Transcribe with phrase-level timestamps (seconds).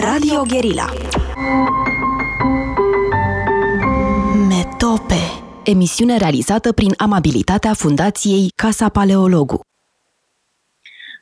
[0.00, 0.92] Radio Guerilla
[4.48, 5.14] Metope
[5.64, 9.60] Emisiune realizată prin amabilitatea Fundației Casa Paleologu.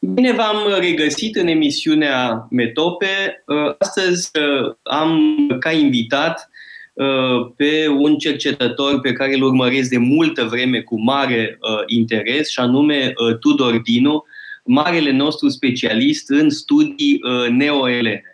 [0.00, 3.44] Bine v-am regăsit în emisiunea Metope.
[3.78, 5.20] Astăzi uh, am
[5.60, 6.50] ca invitat
[6.92, 12.50] uh, pe un cercetător pe care îl urmăresc de multă vreme cu mare uh, interes,
[12.50, 14.24] și anume Tudor Dinu,
[14.64, 18.29] marele nostru specialist în studii neoelene.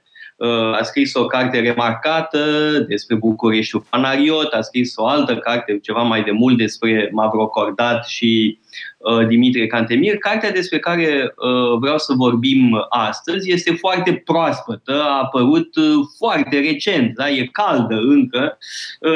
[0.78, 2.38] A scris o carte remarcată
[2.88, 8.58] despre Bucureștiul Fanariot, a scris o altă carte ceva mai de mult despre Mavrocordat și
[9.28, 10.16] Dimitrie Cantemir.
[10.16, 11.34] Cartea despre care
[11.78, 15.68] vreau să vorbim astăzi este foarte proaspătă, a apărut
[16.16, 17.30] foarte recent, da?
[17.30, 18.58] e caldă încă,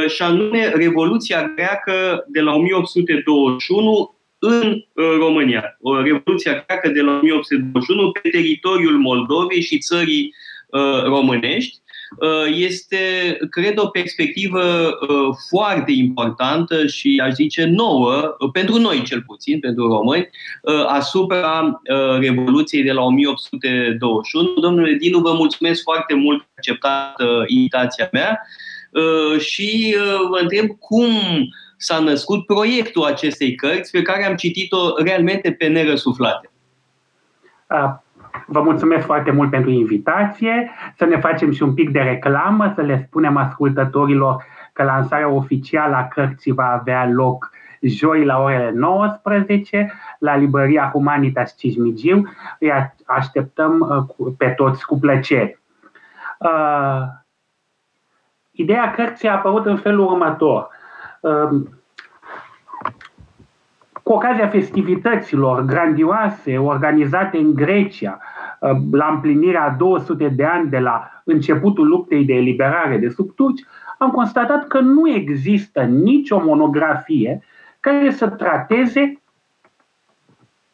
[0.08, 4.84] și anume Revoluția greacă de la 1821 în
[5.18, 5.76] România.
[5.80, 10.49] O revoluție greacă de la 1821 pe teritoriul Moldovei și țării Uh,
[11.04, 11.80] românești,
[12.18, 12.98] uh, este,
[13.50, 19.86] cred, o perspectivă uh, foarte importantă și, aș zice, nouă, pentru noi cel puțin, pentru
[19.86, 20.30] români,
[20.86, 21.80] asupra
[22.18, 24.54] Revoluției de la 1821.
[24.54, 27.14] Domnule Dinu, vă mulțumesc foarte mult că acceptat
[27.46, 28.40] invitația mea
[29.38, 29.96] și
[30.30, 31.08] vă întreb cum
[31.76, 36.50] s-a născut proiectul acestei cărți pe care am citit-o realmente pe nerăsuflate.
[38.46, 42.80] Vă mulțumesc foarte mult pentru invitație, să ne facem și un pic de reclamă, să
[42.80, 49.92] le spunem ascultătorilor că lansarea oficială a cărții va avea loc joi la orele 19
[50.18, 52.28] la librăria Humanitas Cismigiu.
[52.58, 52.72] Îi
[53.06, 55.60] așteptăm uh, pe toți cu plăcere.
[56.38, 57.02] Uh,
[58.50, 60.68] ideea cărții a apărut în felul următor.
[61.20, 61.60] Uh,
[64.10, 68.18] cu ocazia festivităților grandioase organizate în Grecia,
[68.60, 73.64] uh, la împlinirea 200 de ani de la începutul luptei de eliberare de sub turci,
[73.98, 77.42] am constatat că nu există nicio monografie
[77.80, 79.22] care să trateze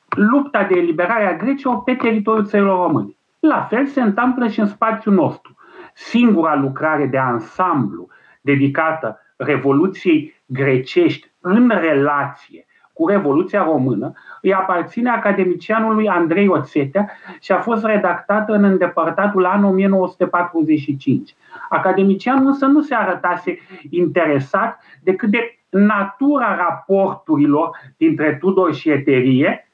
[0.08, 3.16] lupta de eliberare a Greciei pe teritoriul țărilor române.
[3.40, 5.56] La fel se întâmplă și în spațiul nostru.
[5.94, 8.08] Singura lucrare de ansamblu
[8.40, 12.65] dedicată Revoluției grecești în relație
[12.96, 14.12] cu Revoluția Română,
[14.42, 21.34] îi aparține academicianului Andrei Oțetea și a fost redactată în îndepărtatul an 1945.
[21.68, 23.58] Academicianul însă nu se arătase
[23.90, 29.68] interesat decât de natura raporturilor dintre Tudor și Eterie,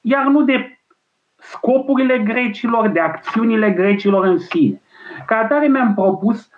[0.00, 0.78] iar nu de
[1.36, 4.80] scopurile grecilor, de acțiunile grecilor în sine.
[5.26, 6.50] Ca atare mi-am propus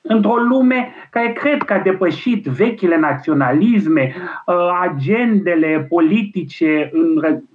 [0.00, 4.14] într-o lume care cred că a depășit vechile naționalisme,
[4.46, 6.90] uh, agendele politice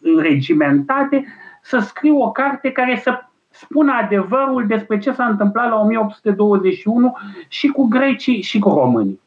[0.02, 1.26] înregimentate,
[1.62, 3.20] să scriu o carte care să
[3.50, 7.18] spună adevărul despre ce s-a întâmplat la 1821
[7.48, 9.20] și cu grecii și cu românii.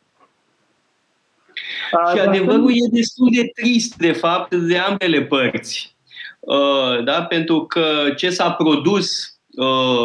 [2.15, 5.97] Și adevărul e destul de trist, de fapt, de ambele părți.
[6.41, 7.23] Uh, da?
[7.23, 9.38] Pentru că ce s-a produs Uh,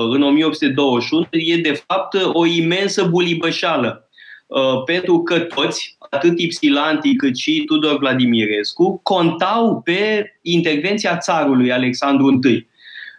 [0.09, 4.07] în 1821 e de fapt o imensă bulibășală.
[4.47, 12.39] Uh, pentru că toți, atât Ipsilanti cât și Tudor Vladimirescu, contau pe intervenția țarului Alexandru
[12.49, 12.67] I.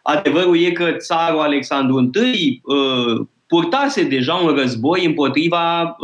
[0.02, 5.96] Adevărul e că țarul Alexandru I uh, purtase deja un război împotriva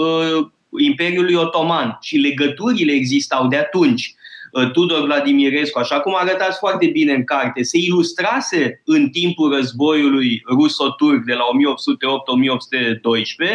[0.79, 4.15] Imperiului Otoman și legăturile existau de atunci.
[4.53, 10.43] Uh, Tudor Vladimirescu, așa cum arătați foarte bine în carte, se ilustrase în timpul războiului
[10.51, 11.45] ruso-turc de la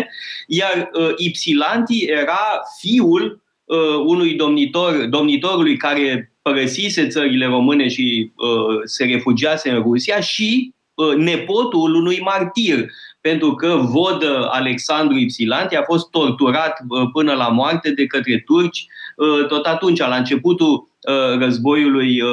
[0.02, 0.06] 1808-1812,
[0.48, 8.82] iar uh, Ipsilanti era fiul uh, unui domnitor, domnitorului care părăsise țările române și uh,
[8.84, 12.92] se refugiase în Rusia și uh, nepotul unui martir,
[13.30, 18.88] pentru că vodă Alexandru Ipsilanti a fost torturat uh, până la moarte de către turci
[19.16, 22.30] Uh, tot atunci, la începutul uh, războiului uh,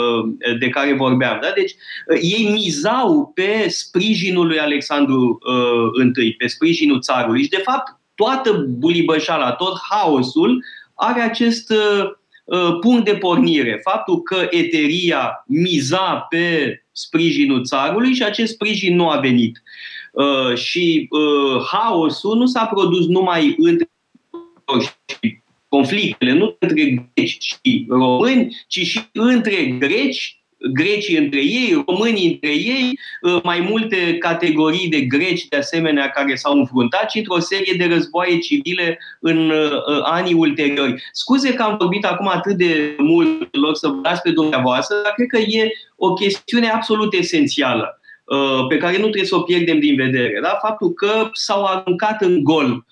[0.58, 1.38] de care vorbeam.
[1.42, 1.52] Da?
[1.54, 1.74] Deci
[2.20, 5.38] ei mizau pe sprijinul lui Alexandru
[6.22, 10.64] I, pe sprijinul țarului și de fapt toată bulibășala, tot haosul
[10.94, 11.72] are acest
[12.80, 13.80] punct de pornire.
[13.82, 19.62] Faptul că Eteria miza pe sprijinul țarului și acest sprijin nu a venit.
[20.54, 21.08] Și
[21.70, 23.90] haosul nu s-a produs numai între
[25.68, 30.42] conflictele, nu între greci și români, ci și între greci,
[30.72, 36.34] grecii între ei, românii între ei, uh, mai multe categorii de greci de asemenea care
[36.34, 39.70] s-au înfruntat și într-o serie de războaie civile în uh,
[40.02, 41.02] anii ulteriori.
[41.12, 45.12] Scuze că am vorbit acum atât de mult, loc să vă las pe dumneavoastră, dar
[45.12, 48.00] cred că e o chestiune absolut esențială.
[48.68, 50.38] Pe care nu trebuie să o pierdem din vedere.
[50.42, 50.58] Da?
[50.62, 52.84] Faptul că s-au aruncat în gol,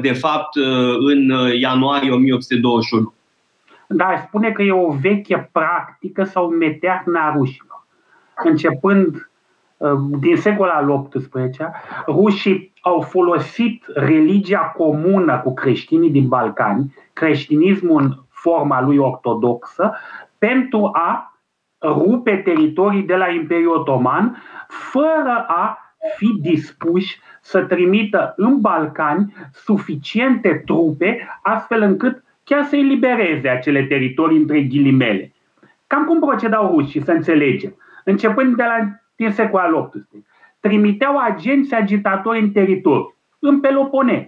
[0.00, 0.56] de fapt,
[0.98, 3.12] în ianuarie 1821.
[3.86, 7.86] Da, spune că e o veche practică sau meteahna rușilor.
[8.44, 9.30] Începând
[10.18, 11.70] din secolul al XVIII,
[12.06, 19.92] rușii au folosit religia comună cu creștinii din Balcani, creștinismul în forma lui ortodoxă,
[20.38, 21.34] pentru a
[21.82, 25.78] rupe teritorii de la Imperiul Otoman, fără a
[26.16, 34.38] fi dispuși să trimită în Balcani suficiente trupe, astfel încât chiar să elibereze acele teritorii
[34.38, 35.32] între ghilimele.
[35.86, 37.76] Cam cum procedau rușii, să înțelegem.
[38.04, 40.24] Începând de la din secolul al XVIII.
[40.60, 44.24] Trimiteau agenți agitatori în teritoriu, în Peloponez.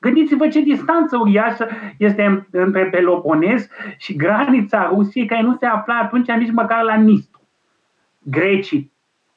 [0.00, 1.68] Gândiți-vă ce distanță uriașă
[1.98, 3.68] este între Peloponez
[3.98, 7.40] și granița Rusiei, care nu se afla atunci nici măcar la Nistru.
[8.22, 8.92] Grecii,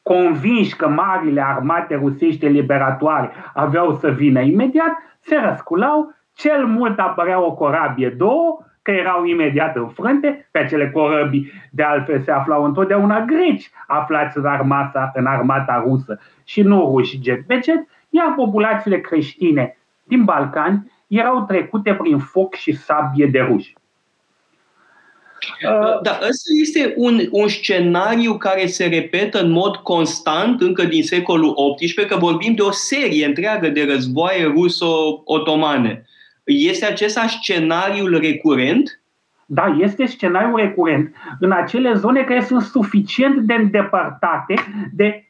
[0.08, 7.46] convinși că marile armate rusești liberatoare aveau să vină imediat, se răsculau, cel mult apărea
[7.46, 12.64] o corabie, două, că erau imediat în frânte, pe acele corăbii de altfel se aflau
[12.64, 17.46] întotdeauna greci aflați în armata, în armata rusă și nu ruși jet
[18.10, 23.74] iar populațiile creștine din Balcani erau trecute prin foc și sabie de ruși.
[25.64, 31.04] Uh, da, ăsta este un, un scenariu care se repetă în mod constant încă din
[31.04, 36.06] secolul XVIII, că vorbim de o serie întreagă de războaie ruso-otomane.
[36.44, 39.02] Este acesta scenariul recurent?
[39.46, 44.54] Da, este scenariul recurent în acele zone care sunt suficient de îndepărtate
[44.94, 45.28] de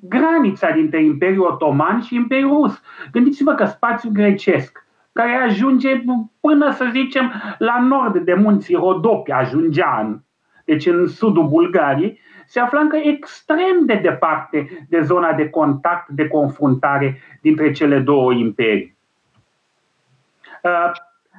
[0.00, 2.80] granița dintre Imperiul Otoman și Imperiul Rus.
[3.12, 6.02] Gândiți-vă că spațiul grecesc, care ajunge
[6.40, 10.20] până, să zicem, la nord de munții Rodopi, ajungea în,
[10.64, 16.28] deci în sudul Bulgariei, se afla încă extrem de departe de zona de contact, de
[16.28, 18.96] confruntare dintre cele două imperii.
[20.62, 20.90] Uh,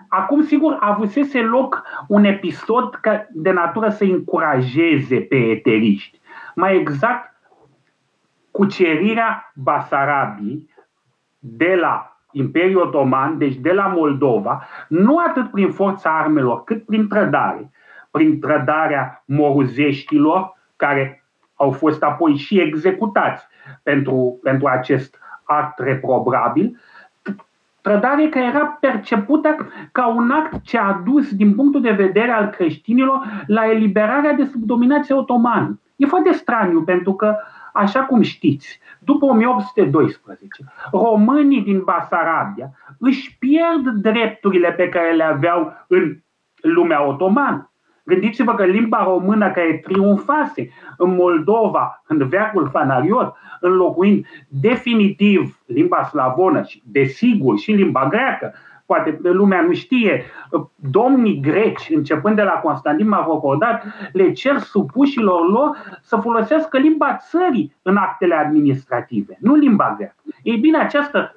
[0.08, 6.20] acum, sigur, avusese loc un episod de natură să încurajeze pe eteriști.
[6.56, 7.36] Mai exact,
[8.52, 10.70] cucerirea Basarabii
[11.40, 17.08] de la Imperiul Otoman, deci de la Moldova, nu atât prin forța armelor, cât prin
[17.08, 17.72] trădare.
[18.12, 21.24] Prin trădarea moruzeștilor, care
[21.56, 23.48] au fost apoi și executați
[23.84, 26.80] pentru, pentru acest act reprobabil,
[27.82, 29.56] Trădare care era percepută
[29.92, 34.44] ca un act ce a dus, din punctul de vedere al creștinilor, la eliberarea de
[34.52, 35.80] sub dominație otomană.
[35.96, 37.38] E foarte straniu, pentru că,
[37.74, 45.74] așa cum știți, după 1812, românii din Basarabia își pierd drepturile pe care le aveau
[45.88, 46.18] în
[46.62, 47.72] lumea otomană.
[48.04, 56.64] Gândiți-vă că limba română care triumfase în Moldova, în veacul fanariot, înlocuind definitiv limba slavonă
[56.64, 58.54] și, desigur, și limba greacă,
[58.92, 60.24] poate lumea nu știe,
[60.76, 63.84] domnii greci, începând de la Constantin Mavrocordat,
[64.14, 70.16] le cer supușilor lor să folosească limba țării în actele administrative, nu limba greacă.
[70.44, 71.36] Ei bine, această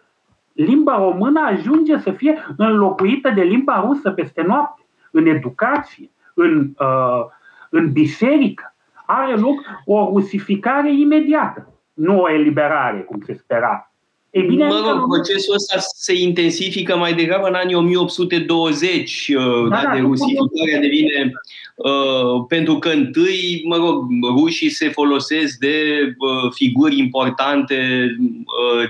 [0.53, 7.25] limba română ajunge să fie înlocuită de limba rusă peste noapte, în educație, în, uh,
[7.71, 8.75] în biserică,
[9.06, 13.94] are loc o rusificare imediată, nu o eliberare, cum se spera.
[14.34, 19.82] E bine, mă rog, procesul ăsta se intensifică mai degrabă în anii 1820, uh, da,
[19.84, 21.32] da, de rusificarea devine
[21.74, 25.76] uh, pentru că întâi, mă rog, rușii se folosesc de
[26.19, 28.88] uh, figuri importante uh,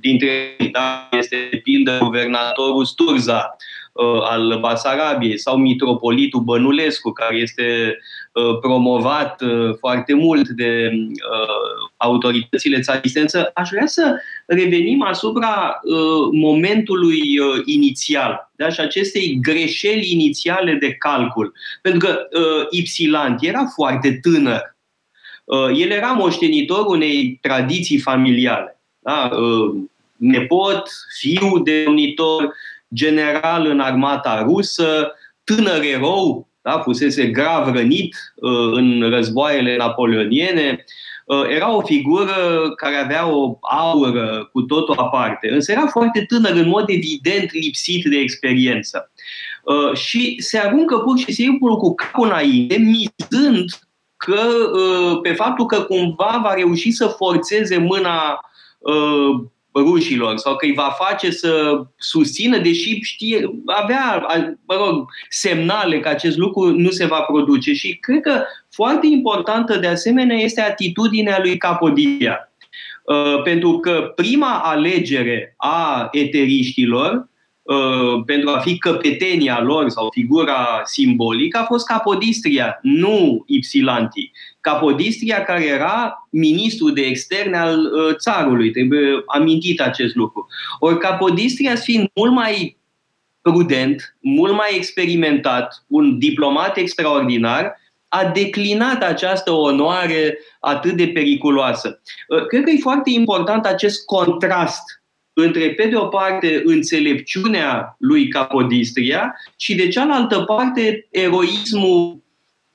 [0.00, 3.70] dintre da, este de pildă guvernatorul Sturza, Uh,
[4.22, 7.98] al Basarabiei sau mitropolitul Bănulescu, care este
[8.32, 10.90] uh, promovat uh, foarte mult de
[11.96, 13.20] autoritățile țariste.
[13.20, 14.16] Însă aș vrea să
[14.46, 15.80] revenim asupra
[16.32, 17.20] momentului
[17.64, 18.68] inițial da?
[18.68, 21.52] și acestei greșeli inițiale de calcul.
[21.82, 22.18] Pentru că
[22.70, 24.76] Ipsilant era foarte tânăr.
[25.76, 28.80] El era moștenitor unei tradiții familiale.
[28.98, 29.30] Da?
[30.16, 32.54] Nepot, fiu de unitor,
[32.94, 35.12] general în armata rusă,
[35.44, 40.84] tânăr erou, da, fusese grav rănit uh, în războaiele napoleoniene,
[41.24, 46.52] uh, era o figură care avea o aură cu totul aparte, însă era foarte tânăr,
[46.52, 49.12] în mod evident lipsit de experiență.
[49.64, 53.64] Uh, și se aruncă pur și simplu cu capul înainte, mizând
[54.16, 54.42] că
[55.22, 58.40] pe faptul că cumva va reuși să forțeze mâna
[59.74, 64.26] rușilor sau că îi va face să susțină, deși știe, avea
[64.66, 67.72] mă rog, semnale că acest lucru nu se va produce.
[67.72, 72.52] Și cred că foarte importantă de asemenea este atitudinea lui Capodia.
[73.04, 77.28] Uh, pentru că prima alegere a eteriștilor
[77.70, 84.30] Uh, pentru a fi căpetenia lor sau figura simbolică a fost Capodistria, nu Ipsilanti.
[84.60, 90.46] Capodistria care era ministru de externe al uh, țarului, trebuie amintit acest lucru.
[90.78, 92.78] Ori Capodistria fiind mult mai
[93.42, 102.00] prudent, mult mai experimentat, un diplomat extraordinar, a declinat această onoare atât de periculoasă.
[102.28, 104.82] Uh, cred că e foarte important acest contrast
[105.32, 112.22] între, pe de o parte, înțelepciunea lui Capodistria și, de cealaltă parte, eroismul,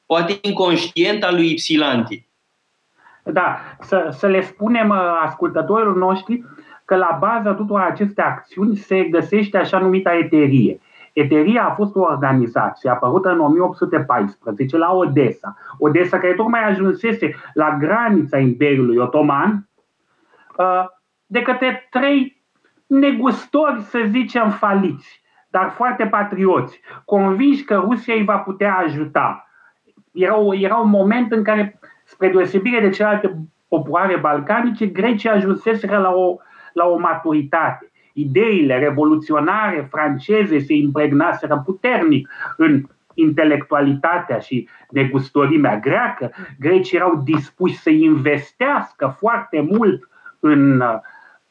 [0.05, 2.27] poate inconștient, al lui Ipsilanti.
[3.23, 6.43] Da, să, să le spunem uh, ascultătorilor noștri
[6.85, 10.79] că la baza tuturor aceste acțiuni se găsește așa numita eterie.
[11.13, 15.57] Eteria a fost o organizație apărută în 1814 la Odessa.
[15.77, 19.69] Odessa care tocmai ajunsese la granița Imperiului Otoman
[20.57, 20.85] uh,
[21.25, 22.43] de către trei
[22.87, 29.44] negustori, să zicem, faliți, dar foarte patrioți, convinși că Rusia îi va putea ajuta.
[30.15, 36.11] Era, era un moment în care, spre deosebire de celelalte popoare balcanice, Grecia ajunseseră la
[36.11, 36.37] o,
[36.73, 37.91] la o maturitate.
[38.13, 46.31] Ideile revoluționare franceze se impregnaseră puternic în intelectualitatea și negustorimea greacă.
[46.59, 50.83] Grecii erau dispuși să investească foarte mult în,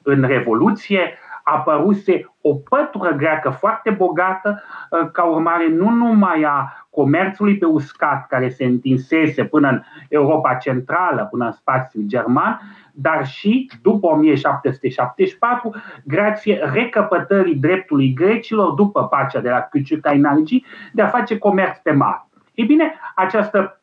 [0.02, 7.58] în Revoluție, apăruse o pătură greacă foarte bogată, ă, ca urmare nu numai a comerțului
[7.58, 12.60] pe uscat care se întinsese până în Europa Centrală, până în spațiul german,
[12.92, 15.74] dar și după 1774,
[16.04, 22.28] grație recăpătării dreptului grecilor după pacea de la Câciucainalgi de a face comerț pe mare.
[22.54, 23.80] Ei bine, această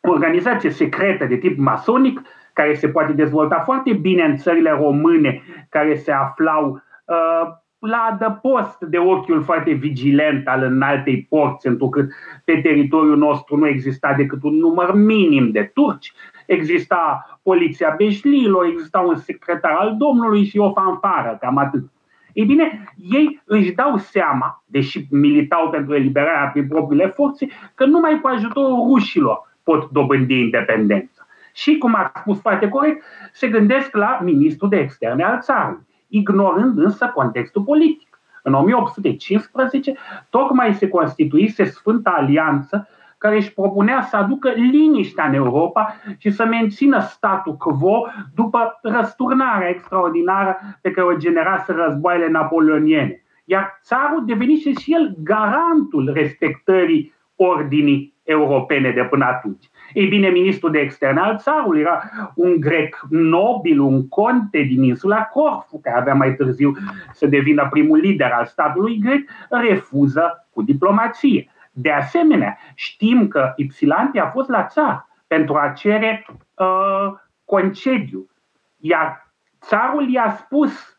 [0.00, 2.22] organizație secretă de tip masonic
[2.52, 8.80] care se poate dezvolta foarte bine în țările române care se aflau uh, la adăpost
[8.80, 12.10] de ochiul foarte vigilent al înaltei porți, întrucât
[12.44, 16.12] pe teritoriul nostru nu exista decât un număr minim de turci,
[16.46, 21.90] exista poliția beșlilor, exista un secretar al domnului și o fanfară, cam atât.
[22.32, 28.20] Ei bine, ei își dau seama, deși militau pentru eliberarea prin propriile forțe, că numai
[28.20, 34.18] cu ajutorul rușilor pot dobândi independență și, cum a spus foarte corect, se gândesc la
[34.22, 38.20] ministrul de externe al țarului, ignorând însă contextul politic.
[38.42, 39.94] În 1815,
[40.30, 42.88] tocmai se constituise Sfânta Alianță,
[43.18, 49.68] care își propunea să aducă liniștea în Europa și să mențină statul quo după răsturnarea
[49.68, 53.22] extraordinară pe care o generase războaiele napoleoniene.
[53.44, 59.64] Iar țarul devenise și el garantul respectării ordinii europene de până atunci.
[59.92, 62.02] Ei bine, ministrul de externe al țarului era
[62.34, 66.76] un grec nobil, un conte din insula Corfu, care avea mai târziu
[67.12, 71.50] să devină primul lider al statului grec, refuză cu diplomație.
[71.72, 77.12] De asemenea, știm că Ipsilanti a fost la țar pentru a cere uh,
[77.44, 78.30] concediu,
[78.76, 80.96] iar țarul i-a spus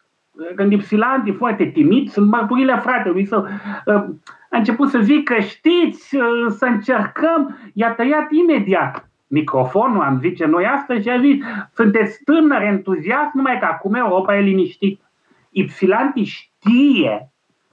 [0.55, 3.47] când Ipsilanti foarte timid, sunt mărturile fratelui său,
[3.85, 4.03] uh,
[4.49, 10.65] a început să zică, știți, uh, să încercăm, i-a tăiat imediat microfonul, am zice noi
[10.65, 11.35] astăzi, și a zis,
[11.75, 15.01] sunteți tânăr, entuziast, numai că acum Europa e liniștit.
[15.49, 17.31] Ipsilanti știe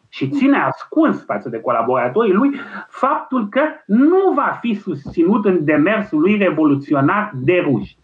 [0.09, 6.21] și ține ascuns față de colaboratorii lui faptul că nu va fi susținut în demersul
[6.21, 7.97] lui revoluționar de ruși.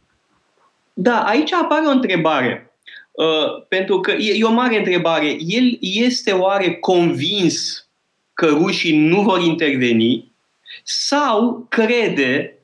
[0.93, 2.73] Da, aici apare o întrebare.
[3.11, 5.37] Uh, pentru că e, e o mare întrebare.
[5.38, 7.82] El este oare convins
[8.42, 10.32] că rușii nu vor interveni
[10.82, 12.58] sau crede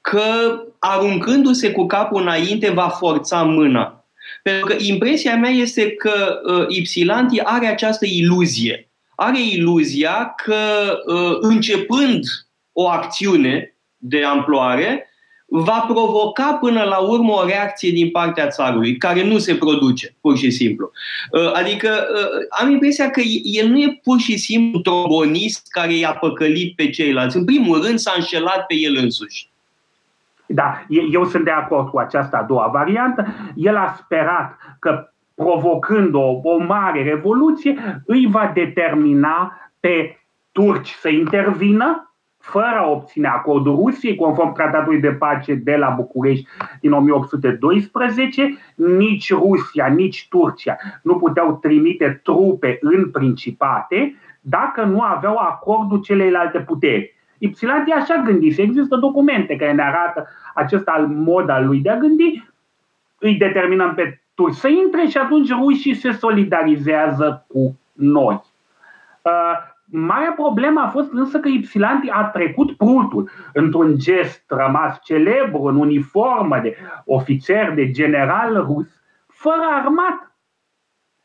[0.00, 4.04] că aruncându-se cu capul înainte va forța mâna.
[4.42, 8.90] Pentru că impresia mea este că uh, Ipsilanti are această iluzie.
[9.16, 12.24] Are iluzia că uh, începând
[12.72, 15.08] o acțiune de amploare,
[15.46, 20.36] va provoca până la urmă o reacție din partea țarului, care nu se produce, pur
[20.36, 20.90] și simplu.
[21.30, 26.12] Uh, adică uh, am impresia că el nu e pur și simplu trombonist care i-a
[26.12, 27.36] păcălit pe ceilalți.
[27.36, 29.48] În primul rând s-a înșelat pe el însuși.
[30.46, 33.26] Da, eu sunt de acord cu această a doua variantă.
[33.54, 40.18] El a sperat că provocând o, o mare revoluție, îi va determina pe
[40.52, 42.13] turci să intervină
[42.44, 46.46] fără a obține acordul Rusiei, conform tratatului de pace de la București
[46.80, 55.36] din 1812, nici Rusia, nici Turcia nu puteau trimite trupe în principate dacă nu aveau
[55.36, 57.14] acordul celeilalte puteri.
[57.38, 58.62] Ypsilanti așa gândise.
[58.62, 62.48] Există documente care ne arată acest al mod al lui de a gândi.
[63.18, 68.42] Îi determinăm pe turci să intre și atunci rușii se solidarizează cu noi.
[69.92, 75.62] Uh, Marea problemă a fost însă că Ypsilanti a trecut prultul într-un gest rămas celebru
[75.62, 78.86] în uniformă de ofițer, de general rus,
[79.26, 80.32] fără armat.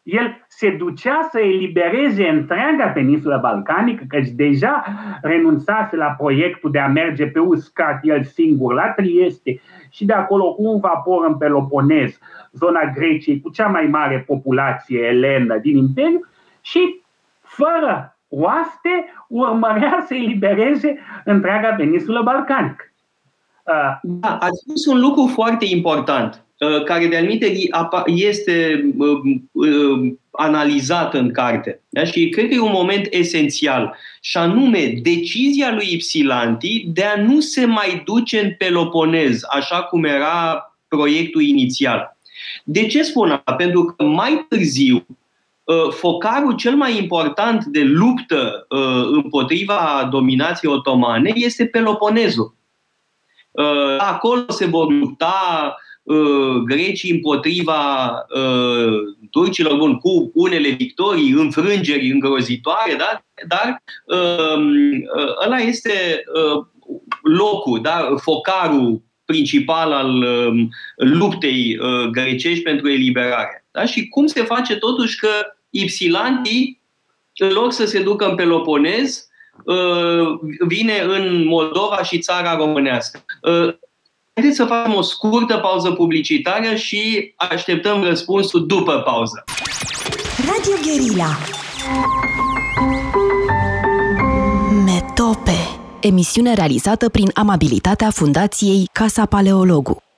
[0.04, 4.84] El se ducea să elibereze întreaga peninsulă balcanică, căci deja
[5.22, 10.54] renunțase la proiectul de a merge pe uscat el singur la Trieste și de acolo
[10.54, 12.18] cu un vapor în Peloponez,
[12.52, 16.28] zona Greciei cu cea mai mare populație elenă din Imperiu
[16.62, 17.02] și
[17.42, 22.84] fără oaste urmărea să elibereze întreaga peninsulă balcanică.
[23.64, 27.54] Uh, da, ați spus un lucru foarte important, uh, care de anumite
[28.06, 31.82] este uh, analizat în carte.
[31.90, 32.04] Da?
[32.04, 37.40] Și cred că e un moment esențial, și anume decizia lui Ipsilanti de a nu
[37.40, 42.18] se mai duce în Peloponez, așa cum era proiectul inițial.
[42.64, 43.54] De ce spun asta?
[43.54, 45.18] Pentru că mai târziu, Uh,
[45.90, 52.56] focarul cel mai important de luptă uh, împotriva dominației otomane este Peloponezul.
[53.52, 55.76] Uh, acolo se vor lupta
[56.66, 58.12] grecii împotriva
[59.32, 63.24] turcilor, bun, cu unele victorii, înfrângeri îngrozitoare, da?
[63.48, 63.84] dar
[65.46, 66.24] ăla este
[67.22, 68.14] locul, da?
[68.22, 70.26] focarul principal al
[70.96, 71.78] luptei
[72.12, 73.66] grecești pentru eliberare.
[73.72, 73.86] Da?
[73.86, 75.30] Și cum se face totuși că
[75.70, 76.80] Ipsilanti,
[77.38, 79.28] în loc să se ducă în Peloponez,
[79.66, 83.26] uh, vine în Moldova și țara românească.
[83.42, 83.74] Uh,
[84.34, 89.44] haideți să facem o scurtă pauză publicitară și așteptăm răspunsul după pauză.
[90.38, 91.38] Radio Guerilla
[94.86, 100.09] Metope Emisiune realizată prin amabilitatea Fundației Casa Paleologu.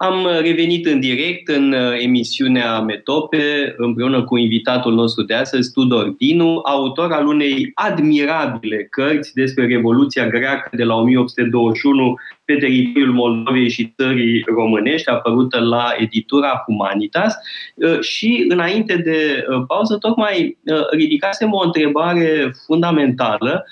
[0.00, 6.08] Am revenit în direct în uh, emisiunea Metope împreună cu invitatul nostru de astăzi, Tudor
[6.18, 13.70] Dinu, autor al unei admirabile cărți despre Revoluția Greacă de la 1821 pe teritoriul Moldovei
[13.70, 17.34] și țării românești, apărută la editura Humanitas.
[17.74, 20.58] Uh, și înainte de uh, pauză, tocmai
[20.90, 23.64] ridicasem o întrebare fundamentală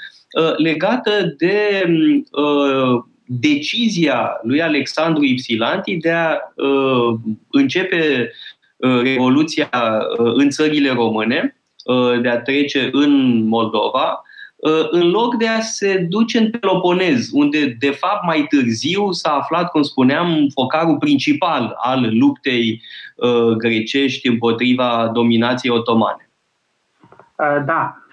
[0.57, 1.85] legată de
[3.27, 7.19] decizia lui Alexandru Ipsilanti de a uh,
[7.51, 8.31] începe
[8.77, 9.71] uh, revoluția
[10.19, 14.23] uh, în țările române, uh, de a trece în Moldova,
[14.57, 19.31] uh, în loc de a se duce în Peloponez, unde, de fapt, mai târziu s-a
[19.31, 22.83] aflat, cum spuneam, focarul principal al luptei
[23.17, 26.31] uh, grecești împotriva dominației otomane.
[27.37, 28.06] Uh, da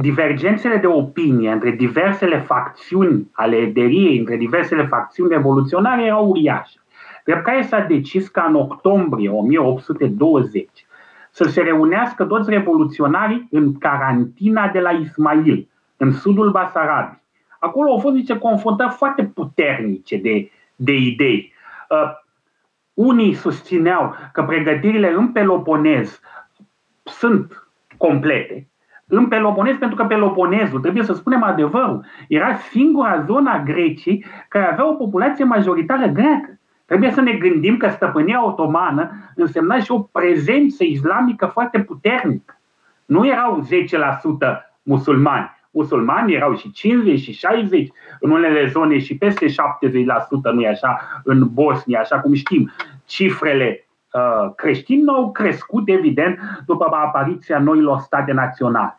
[0.00, 6.78] divergențele de opinie între diversele facțiuni ale ederiei, între diversele facțiuni revoluționare erau uriașe.
[7.24, 10.86] Drept care s-a decis ca în octombrie 1820
[11.30, 17.22] să se reunească toți revoluționarii în carantina de la Ismail, în sudul Basarabiei.
[17.58, 21.52] Acolo au fost niște confruntări foarte puternice de, de idei.
[21.88, 22.10] Uh,
[22.94, 26.20] unii susțineau că pregătirile în Peloponez
[27.02, 28.68] sunt complete,
[29.08, 34.64] în Peloponez, pentru că Peloponezul, trebuie să spunem adevărul, era singura zona a Greciei care
[34.72, 36.58] avea o populație majoritară greacă.
[36.86, 42.60] Trebuie să ne gândim că stăpânia otomană însemna și o prezență islamică foarte puternică.
[43.06, 43.68] Nu erau 10%
[44.82, 45.56] musulmani.
[45.70, 47.88] Musulmani erau și 50 și 60,
[48.20, 49.52] în unele zone și peste 70%,
[50.52, 52.70] nu e așa, în Bosnia, așa cum știm.
[53.06, 53.87] Cifrele Uh,
[54.56, 58.98] creștini nu au crescut, evident, după apariția noilor state naționale.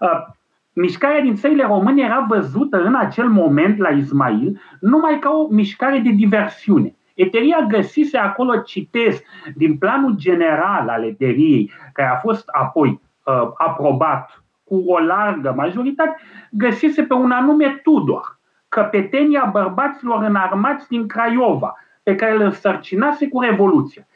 [0.00, 0.26] Uh,
[0.72, 5.98] mișcarea din țările române era văzută în acel moment la Ismail numai ca o mișcare
[5.98, 6.94] de diversiune.
[7.14, 9.22] Eteria găsise acolo, citez,
[9.54, 16.16] din planul general al eteriei, care a fost apoi uh, aprobat cu o largă majoritate,
[16.50, 23.40] găsise pe un anume Tudor, căpetenia bărbaților înarmați din Craiova, pe care îl însărcinase cu
[23.40, 24.06] Revoluția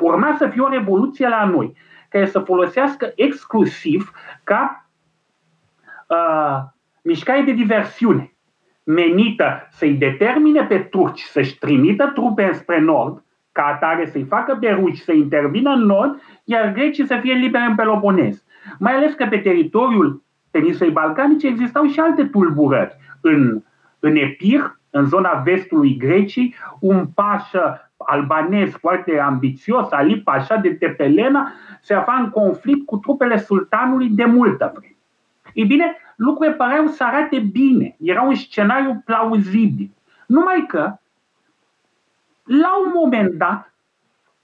[0.00, 1.76] urma să fie o revoluție la noi,
[2.08, 4.12] care să folosească exclusiv
[4.44, 4.88] ca
[6.06, 6.58] uh,
[7.02, 8.32] mișcare de diversiune,
[8.84, 14.70] menită să-i determine pe turci să-și trimită trupe spre nord, ca atare să-i facă pe
[14.70, 18.44] ruși să intervină în nord, iar grecii să fie liberi în Peloponez.
[18.78, 22.96] Mai ales că pe teritoriul, peninsulei balcanice, existau și alte tulburări.
[23.20, 23.62] În,
[23.98, 31.52] în Epir, în zona vestului Grecii, un pașă albanez foarte ambițios, Ali Pașa de Tepelena,
[31.80, 34.96] se afla în conflict cu trupele sultanului de multă vreme.
[35.52, 39.90] Ei bine, lucrurile păreau să arate bine, era un scenariu plauzibil.
[40.26, 40.98] Numai că,
[42.44, 43.72] la un moment dat,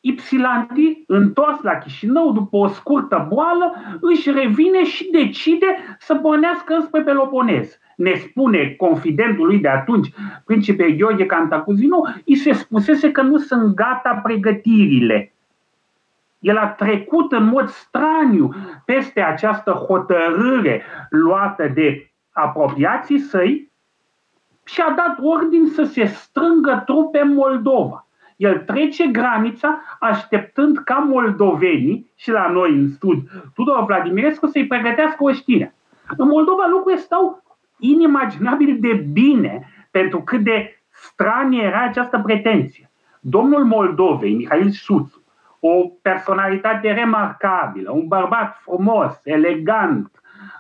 [0.01, 7.03] Ipsilanti, întors la Chișinău după o scurtă boală, își revine și decide să pornească înspre
[7.03, 7.79] Peloponez.
[7.97, 10.13] Ne spune confidentul lui de atunci,
[10.45, 15.33] principe Gheorghe Cantacuzino, îi se spusese că nu sunt gata pregătirile.
[16.39, 18.55] El a trecut în mod straniu
[18.85, 23.71] peste această hotărâre luată de apropiații săi
[24.65, 28.07] și a dat ordin să se strângă trupe în Moldova.
[28.37, 33.19] El trece granița așteptând ca moldovenii și la noi în sud
[33.55, 35.75] Tudor Vladimirescu să-i pregătească știre.
[36.17, 37.43] În Moldova lucrurile stau
[37.91, 42.91] inimaginabil de bine pentru cât de stranie era această pretenție.
[43.21, 45.23] Domnul Moldovei, Mihail Suțu,
[45.61, 50.11] o personalitate remarcabilă, un bărbat frumos, elegant,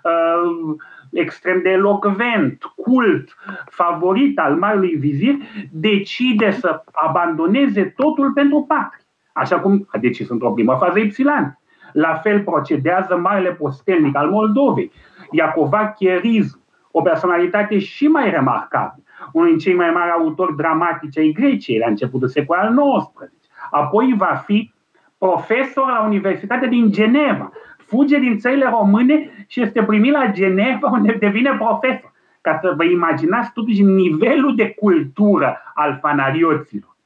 [0.02, 0.76] uh,
[1.12, 5.34] extrem de elocvent, cult, favorit al marelui vizir,
[5.70, 9.04] decide să abandoneze totul pentru patrie.
[9.32, 11.58] Așa cum a decis într-o primă fază Ipsilan.
[11.92, 14.92] La fel procedează marele postelnic al Moldovei,
[15.30, 16.63] Iacova Chierizu,
[16.96, 21.86] o personalitate și mai remarcabilă, unul din cei mai mari autori dramatici ai Greciei la
[21.86, 23.32] începutul secolului al XIX.
[23.70, 24.72] Apoi va fi
[25.18, 31.12] profesor la Universitatea din Geneva, fuge din țările române și este primit la Geneva unde
[31.12, 32.12] devine profesor.
[32.40, 36.96] Ca să vă imaginați totuși nivelul de cultură al fanarioților.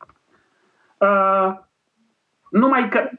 [0.97, 1.55] Uh,
[2.51, 3.11] numai că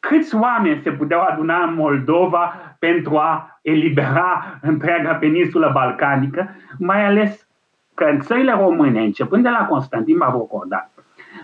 [0.00, 7.48] câți oameni se puteau aduna în Moldova pentru a elibera întreaga peninsulă balcanică, mai ales
[7.94, 10.90] că în țările române, începând de la Constantin Mavrocordat,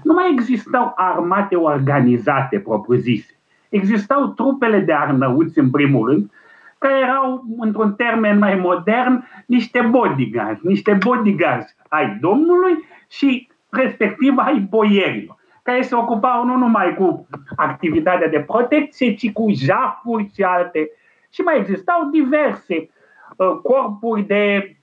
[0.02, 3.38] nu mai existau armate organizate propriu-zise.
[3.68, 6.30] Existau trupele de arnăuți, în primul rând,
[6.78, 14.58] care erau, într-un termen mai modern, niște bodyguards, niște bodyguards ai domnului și respectiv ai
[14.58, 20.90] boierilor, care se ocupau nu numai cu activitatea de protecție, ci cu jafuri și alte.
[21.34, 22.90] Și mai existau diverse
[23.36, 24.76] uh, corpuri de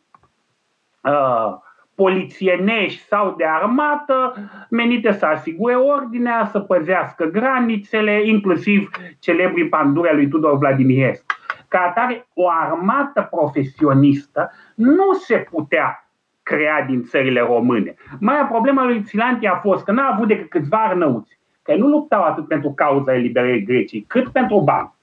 [1.04, 1.54] uh,
[1.96, 4.34] polițienești sau de armată
[4.70, 11.26] menite să asigure ordinea, să păzească granițele, inclusiv celebrii pandure lui Tudor Vladimirescu.
[11.68, 16.10] Ca atare, o armată profesionistă nu se putea
[16.44, 17.96] crea din țările române.
[18.20, 22.24] Mai problema lui Țilanti a fost că n-a avut decât câțiva arnăuți, că nu luptau
[22.24, 25.00] atât pentru cauza eliberării Greciei, cât pentru bani.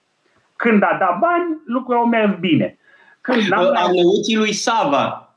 [0.58, 2.78] Când a dat bani, lucrurile au mers bine.
[3.20, 5.34] Când Arnăuții lui Sava,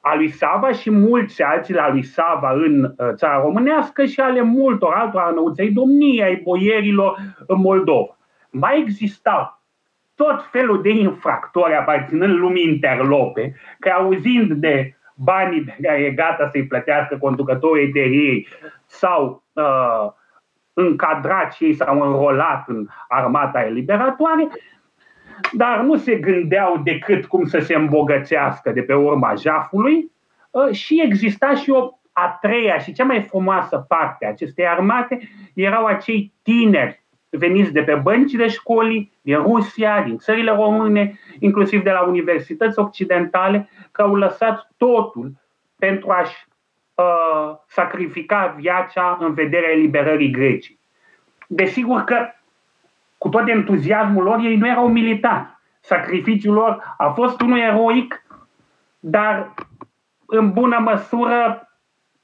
[0.00, 4.42] a lui Sava și mulți alții la lui Sava în uh, țara românească și ale
[4.42, 8.16] multor altor anăuței domniei, ai boierilor în Moldova.
[8.50, 9.60] Mai existau
[10.14, 16.48] tot felul de infractori aparținând lumii interlope, care auzind de banii pe care e gata
[16.48, 18.48] să-i plătească conducătorii eteriei
[18.86, 20.12] sau uh,
[20.74, 24.48] încadrat și ei s-au înrolat în armata eliberatoare,
[25.52, 30.10] dar nu se gândeau decât cum să se îmbogățească de pe urma jafului
[30.54, 35.28] ă, și exista și o a treia și cea mai frumoasă parte a acestei armate
[35.54, 37.04] erau acei tineri
[37.36, 43.68] veniți de pe băncile școlii, din Rusia, din țările române, inclusiv de la universități occidentale,
[43.92, 45.32] care au lăsat totul
[45.78, 46.46] pentru a-și
[46.94, 50.78] uh, sacrifica viața în vederea eliberării Grecii.
[51.46, 52.16] Desigur că
[53.18, 55.46] cu tot entuziasmul lor, ei nu erau militari.
[55.80, 58.26] Sacrificiul lor a fost unul eroic,
[59.00, 59.54] dar
[60.26, 61.68] în bună măsură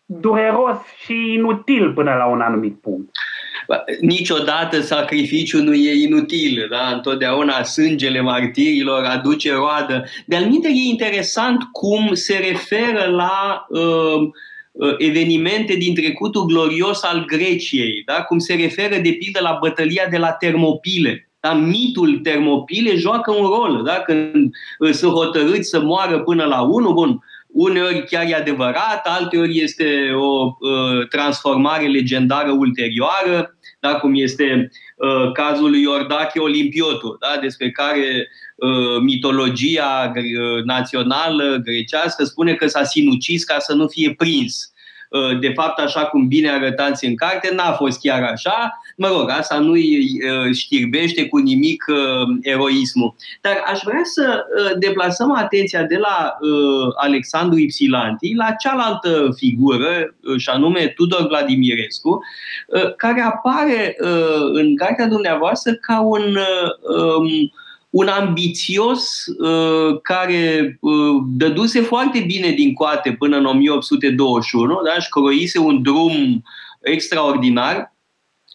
[0.04, 3.10] dureros și inutil până la un anumit punct.
[4.00, 6.86] Niciodată sacrificiul nu e inutil, da?
[6.94, 10.04] întotdeauna sângele martirilor aduce roadă.
[10.26, 14.30] De-al e interesant cum se referă la uh, Uh,
[14.98, 18.22] evenimente din trecutul glorios al Greciei, da?
[18.22, 21.30] cum se referă de pildă la bătălia de la Termopile.
[21.40, 21.52] Da?
[21.52, 23.82] Mitul Termopile joacă un rol.
[23.84, 23.92] Da?
[23.92, 29.58] Când uh, sunt hotărâți să moară până la unul, bun, uneori chiar e adevărat, alteori
[29.58, 33.94] este o uh, transformare legendară ulterioară, da?
[33.94, 37.40] cum este uh, cazul lui Iordache Olimpiotul, da?
[37.40, 44.14] despre care uh, mitologia uh, națională grecească spune că s-a sinucis ca să nu fie
[44.14, 44.69] prins.
[45.10, 48.80] Uh, de fapt, așa cum bine arătați în carte, n-a fost chiar așa.
[48.96, 50.20] Mă rog, asta nu îi
[50.52, 51.84] știrbește cu nimic
[52.40, 53.14] eroismul.
[53.40, 54.44] Dar aș vrea să
[54.78, 56.38] deplasăm atenția de la
[56.96, 62.24] Alexandru Ipsilanti la cealaltă figură, și anume Tudor Vladimirescu,
[62.96, 63.96] care apare
[64.52, 66.36] în cartea dumneavoastră ca un
[66.80, 67.52] um,
[67.90, 75.00] un ambițios uh, care uh, dăduse foarte bine din coate până în 1821 da?
[75.00, 76.42] și croise un drum
[76.80, 77.94] extraordinar.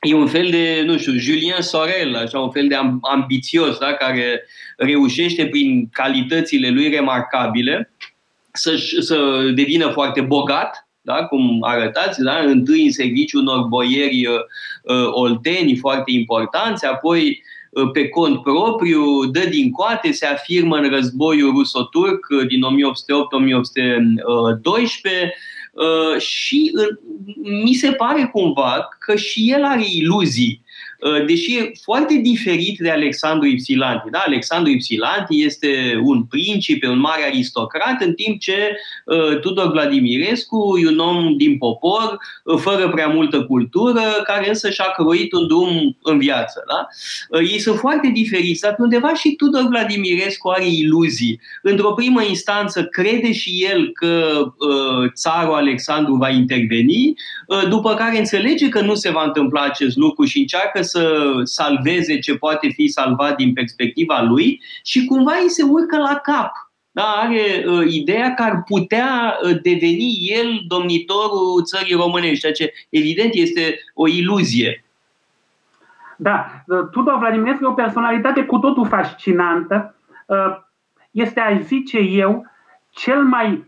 [0.02, 3.94] E un fel de, nu știu, Julien Sorel, așa, un fel de ambițios, da?
[3.94, 4.44] care
[4.78, 7.92] reușește prin calitățile lui remarcabile
[8.52, 11.26] să, să devină foarte bogat, da?
[11.26, 12.40] cum arătați, da?
[12.40, 14.36] întâi în serviciu unor boieri uh,
[14.84, 20.78] uh olteni foarte importanți, apoi uh, Uh, pe cont propriu, dă din coate, se afirmă
[20.78, 22.66] în războiul ruso-turc uh, din 1808-1812
[25.72, 26.72] uh, și
[27.64, 30.62] mi se pare cumva că și el are iluzii.
[30.62, 30.65] Uh,
[31.26, 34.10] deși e foarte diferit de Alexandru Ipsilanti.
[34.10, 34.20] Da?
[34.26, 40.88] Alexandru Ipsilanti este un principe, un mare aristocrat, în timp ce uh, Tudor Vladimirescu e
[40.88, 45.98] un om din popor, uh, fără prea multă cultură, care însă și-a croit un drum
[46.02, 46.64] în viață.
[46.68, 46.88] Da?
[47.30, 51.42] Uh, ei sunt foarte diferiți, dar undeva și Tudor Vladimirescu are iluzii.
[51.62, 57.14] Într-o primă instanță crede și el că uh, țarul Alexandru va interveni,
[57.48, 60.95] uh, după care înțelege că nu se va întâmpla acest lucru și încearcă să
[61.44, 66.52] salveze ce poate fi salvat din perspectiva lui și cumva îi se urcă la cap.
[66.92, 72.74] Da, are uh, ideea că ar putea uh, deveni el domnitorul țării românești, ceea ce
[72.90, 74.86] evident este o iluzie.
[76.18, 79.96] Da, uh, Tudor Vladimirescu e o personalitate cu totul fascinantă.
[80.26, 80.58] Uh,
[81.12, 82.46] este, aș zice eu,
[82.90, 83.64] cel mai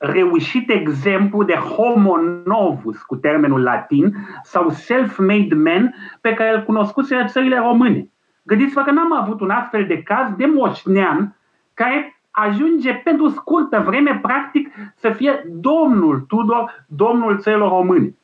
[0.00, 7.24] reușit exemplu de homo novus, cu termenul latin, sau self-made man, pe care îl cunoscuse
[7.26, 8.10] țările române.
[8.42, 11.36] Gândiți-vă că n-am avut un astfel de caz de moșnean
[11.74, 18.14] care ajunge pentru scurtă vreme, practic, să fie domnul Tudor, domnul țărilor române.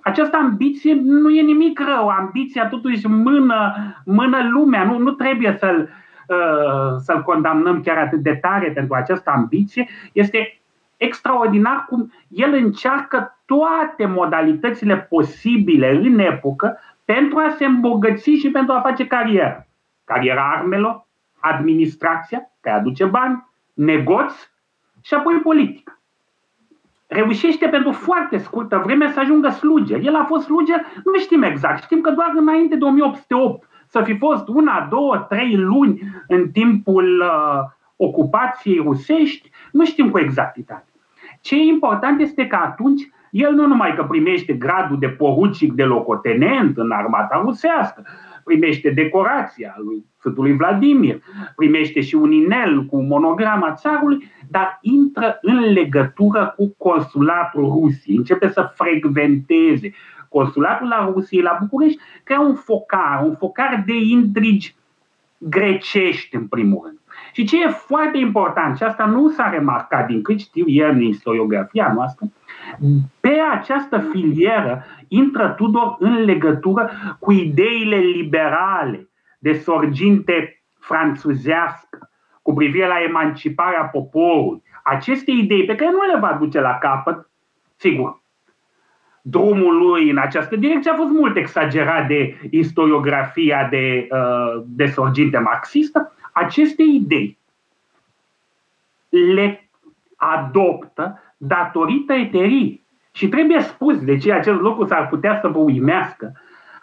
[0.00, 5.88] Această ambiție nu e nimic rău, ambiția totuși mână, mână lumea, nu, nu trebuie să-l,
[6.28, 10.60] uh, să-l condamnăm chiar atât de tare pentru această ambiție, este
[10.96, 18.74] extraordinar cum el încearcă toate modalitățile posibile în epocă pentru a se îmbogăți și pentru
[18.74, 19.66] a face carieră.
[20.04, 21.06] Cariera armelor,
[21.40, 24.50] administrația, care aduce bani, negoți
[25.02, 26.00] și apoi politică.
[27.06, 30.00] Reușește pentru foarte scurtă vreme să ajungă sluger.
[30.02, 34.16] El a fost sluger, nu știm exact, știm că doar înainte de 1808 să fi
[34.16, 40.86] fost una, două, trei luni în timpul uh, ocupației rusești, nu știm cu exactitate.
[41.40, 45.84] Ce e important este că atunci el nu numai că primește gradul de porucic de
[45.84, 48.06] locotenent în armata rusească,
[48.44, 51.22] primește decorația lui Sfântului Vladimir,
[51.56, 58.48] primește și un inel cu monograma țarului, dar intră în legătură cu consulatul Rusiei, începe
[58.48, 59.92] să frecventeze
[60.28, 64.74] consulatul la Rusiei, la București, crea un focar, un focar de intrigi
[65.38, 66.98] grecești în primul rând.
[67.36, 71.00] Și ce e foarte important, și asta nu s-a remarcat din cât știu eu în
[71.00, 72.26] istoriografia noastră,
[73.20, 82.10] pe această filieră intră Tudor în legătură cu ideile liberale de sorginte franțuzească
[82.42, 84.62] cu privire la emanciparea poporului.
[84.82, 87.30] Aceste idei pe care nu le va duce la capăt,
[87.76, 88.22] sigur,
[89.22, 95.38] drumul lui în această direcție a fost mult exagerat de istoriografia de, uh, de sorginte
[95.38, 97.38] marxistă, aceste idei
[99.08, 99.68] le
[100.16, 102.84] adoptă datorită eteriei.
[103.12, 106.32] Și trebuie spus de ce acest lucru s-ar putea să vă uimească.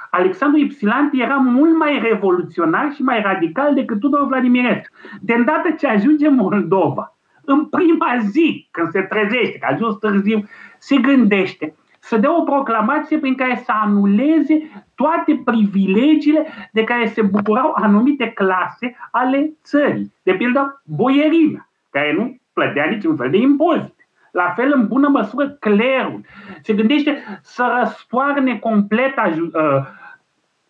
[0.09, 4.95] Alexandru Ipsilanti era mult mai revoluționar și mai radical decât Tudor Vladimirescu.
[5.21, 10.43] De îndată ce ajunge Moldova, în prima zi, când se trezește, că a ajuns târziu,
[10.77, 17.21] se gândește să dea o proclamație prin care să anuleze toate privilegiile de care se
[17.21, 20.13] bucurau anumite clase ale țării.
[20.23, 23.95] De pildă, boierimea, care nu plătea niciun fel de impozit.
[24.31, 26.21] La fel, în bună măsură, clerul.
[26.61, 29.53] Se gândește să răstoarne complet uh,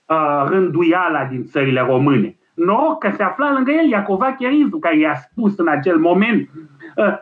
[0.06, 2.36] uh, rânduiala din țările române.
[2.54, 6.50] Noroc că se afla lângă el Iacova Cherizu, care i-a spus în acel moment
[6.96, 7.17] uh,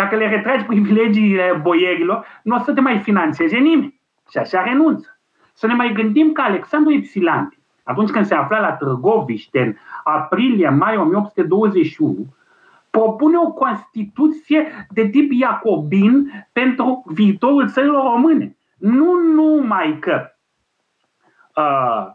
[0.00, 4.00] dacă le retragi privilegiile boierilor, nu o să te mai finanțeze nimeni.
[4.30, 5.20] Și așa renunță.
[5.54, 10.96] Să ne mai gândim că Alexandru Ipsilanti, atunci când se afla la Târgoviște, în aprilie-mai
[10.96, 12.26] 1821,
[12.90, 18.56] propune o Constituție de tip iacobin pentru viitorul țărilor române.
[18.78, 20.30] Nu numai că
[21.56, 22.12] uh,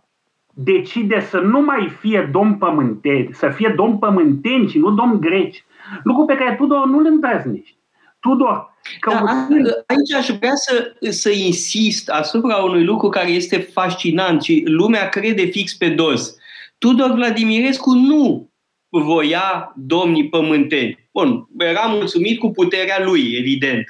[0.53, 5.65] decide să nu mai fie domn pământeni, să fie domn pământeni și nu domn greci,
[6.03, 7.77] lucru pe care Tudor nu-l îndrăznește.
[8.19, 8.73] Tudor,
[9.09, 9.47] da,
[9.85, 15.45] aici aș vrea să, să insist asupra unui lucru care este fascinant și lumea crede
[15.45, 16.35] fix pe dos.
[16.77, 18.49] Tudor Vladimirescu nu
[18.89, 21.09] voia domnii pământeni.
[21.11, 23.83] Bun, era mulțumit cu puterea lui, evident.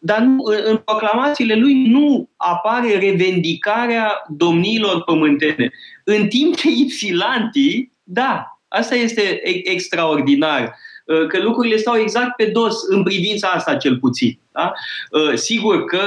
[0.00, 5.70] Dar nu, în proclamațiile lui nu apare revendicarea domniilor pământene.
[6.04, 10.89] În timp ce Ipsilanti, da, asta este extraordinar Uh,
[11.28, 14.38] că lucrurile stau exact pe dos în privința asta cel puțin.
[14.52, 14.72] Da?
[15.10, 16.02] Uh, sigur că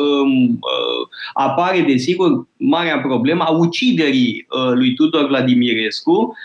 [0.00, 6.36] um, uh, apare, desigur, marea problemă a uciderii lui Tudor Vladimirescu,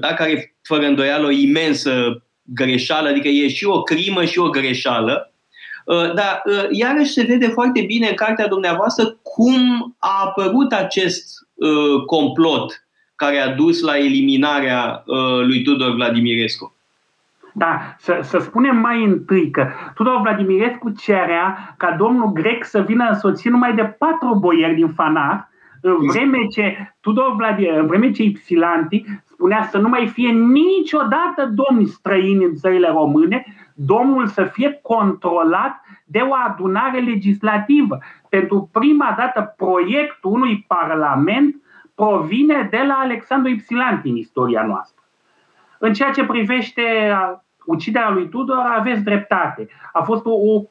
[0.00, 0.14] da?
[0.14, 5.32] care fără îndoială o imensă greșeală, adică e și o crimă și o greșeală,
[6.14, 11.46] dar iarăși se vede foarte bine în cartea dumneavoastră cum a apărut acest
[12.06, 15.04] complot care a dus la eliminarea
[15.46, 16.75] lui Tudor Vladimirescu.
[17.58, 23.06] Da, să, să spunem mai întâi că Tudor Vladimirescu cerea ca domnul grec să vină
[23.08, 25.48] însoțit numai de patru boieri din Fanat,
[25.80, 31.52] în vreme ce Tudor Vladimir, în vreme ce Ipsilanti spunea să nu mai fie niciodată
[31.54, 37.98] domni străini în țările române, domnul să fie controlat de o adunare legislativă.
[38.28, 41.54] Pentru prima dată proiectul unui parlament
[41.94, 45.02] provine de la Alexandru Ipsilanti în istoria noastră.
[45.78, 46.82] În ceea ce privește
[47.66, 49.68] uciderea lui Tudor, aveți dreptate.
[49.92, 50.62] A fost o, o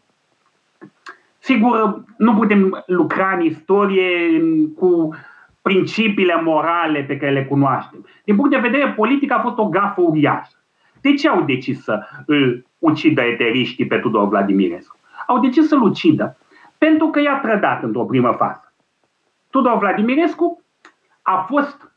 [1.45, 4.41] Sigur, nu putem lucra în istorie
[4.75, 5.15] cu
[5.61, 8.05] principiile morale pe care le cunoaștem.
[8.23, 10.57] Din punct de vedere politic a fost o gafă uriașă.
[11.01, 14.97] De ce au decis să îl ucidă eteriștii pe Tudor Vladimirescu?
[15.27, 16.37] Au decis să-l ucidă
[16.77, 18.73] pentru că i-a trădat într-o primă fază.
[19.49, 20.63] Tudor Vladimirescu
[21.21, 21.91] a fost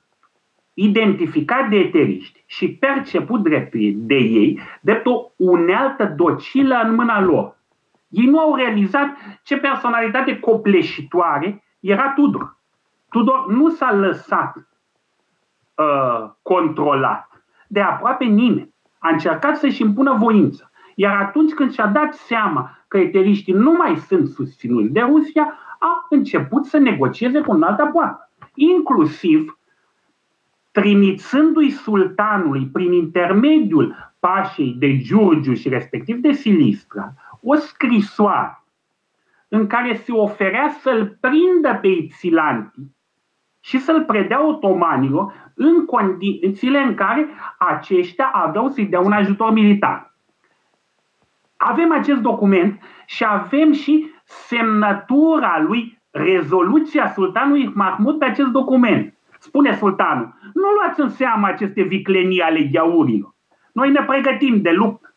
[0.80, 7.56] identificat de eteriști și perceput drept de ei drept o unealtă docilă în mâna lor.
[8.08, 9.08] Ei nu au realizat
[9.42, 12.56] ce personalitate copleșitoare era Tudor.
[13.10, 18.74] Tudor nu s-a lăsat uh, controlat de aproape nimeni.
[18.98, 20.70] A încercat să-și impună voința.
[20.94, 26.06] Iar atunci când și-a dat seama că eteriștii nu mai sunt susținuți de Rusia, a
[26.10, 28.30] început să negocieze cu un altă poartă.
[28.54, 29.57] Inclusiv
[30.80, 37.12] trimițându-i sultanului prin intermediul pașei de Giurgiu și respectiv de Silistra
[37.42, 38.62] o scrisoare
[39.48, 42.78] în care se oferea să-l prindă pe Ipsilanti
[43.60, 50.14] și să-l predea otomanilor în condițiile în care aceștia aveau să-i dea un ajutor militar.
[51.56, 59.17] Avem acest document și avem și semnătura lui, rezoluția sultanului Mahmud pe acest document.
[59.38, 63.34] Spune sultanul, nu luați în seamă aceste viclenii ale gheaurilor.
[63.72, 65.14] Noi ne pregătim de luptă.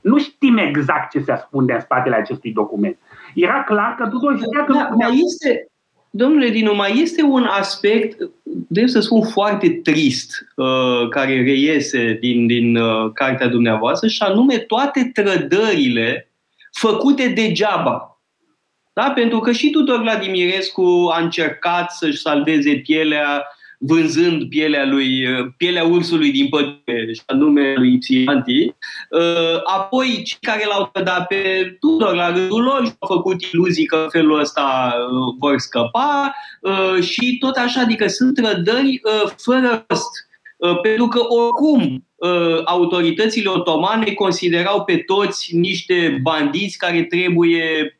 [0.00, 2.98] Nu știm exact ce se ascunde în spatele acestui document.
[3.34, 4.72] Era clar că Tudor știa că...
[4.72, 5.66] Da, mai este,
[6.10, 12.46] domnule Dinu, mai este un aspect, de să spun, foarte trist, uh, care reiese din,
[12.46, 16.30] din uh, cartea dumneavoastră, și anume toate trădările
[16.72, 18.13] făcute degeaba
[18.94, 19.10] da?
[19.14, 23.44] Pentru că și Tudor Vladimirescu a încercat să-și salveze pielea
[23.86, 25.24] vânzând pielea lui,
[25.56, 28.74] pielea ursului din pădure, și anume lui Ipsianti.
[29.10, 33.96] Uh, apoi, cei care l-au trădat pe Tudor la rândul lor și-au făcut iluzii că
[33.96, 39.00] în felul ăsta uh, vor scăpa uh, și tot așa, adică sunt trădări
[39.36, 40.10] fără rost.
[40.82, 42.06] Pentru că oricum
[42.64, 47.96] autoritățile otomane considerau pe toți niște bandiți care trebuie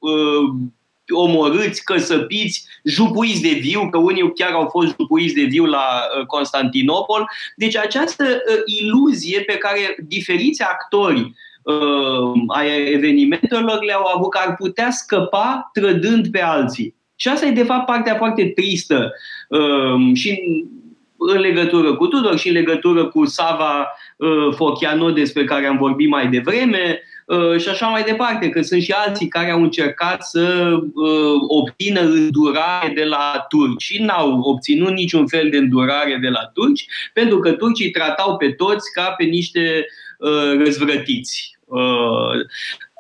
[1.13, 5.85] omorâți, căsăpiți, jupuiți de viu, că unii chiar au fost jupuiți de viu la
[6.19, 7.31] uh, Constantinopol.
[7.57, 14.55] Deci această uh, iluzie pe care diferiți actori uh, ai evenimentelor le-au avut, că ar
[14.55, 16.95] putea scăpa trădând pe alții.
[17.17, 19.13] Și asta e de fapt partea foarte tristă
[19.49, 20.43] uh, și
[21.19, 26.09] în legătură cu Tudor și în legătură cu Sava uh, Fochiano despre care am vorbit
[26.09, 27.13] mai devreme, Uh,
[27.59, 32.93] și așa mai departe, că sunt și alții care au încercat să uh, obțină îndurare
[32.95, 37.53] de la turci și n-au obținut niciun fel de îndurare de la turci, pentru că
[37.53, 39.87] turcii tratau pe toți ca pe niște
[40.19, 41.59] uh, răzvrătiți.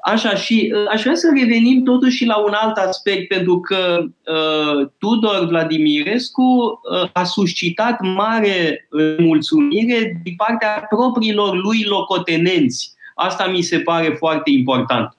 [0.04, 4.88] Așa, și uh, aș vrea să revenim totuși la un alt aspect, pentru că uh,
[4.98, 12.94] Tudor Vladimirescu uh, a suscitat mare mulțumire din partea propriilor lui locotenenți.
[13.15, 15.17] Asta mi se pare foarte important.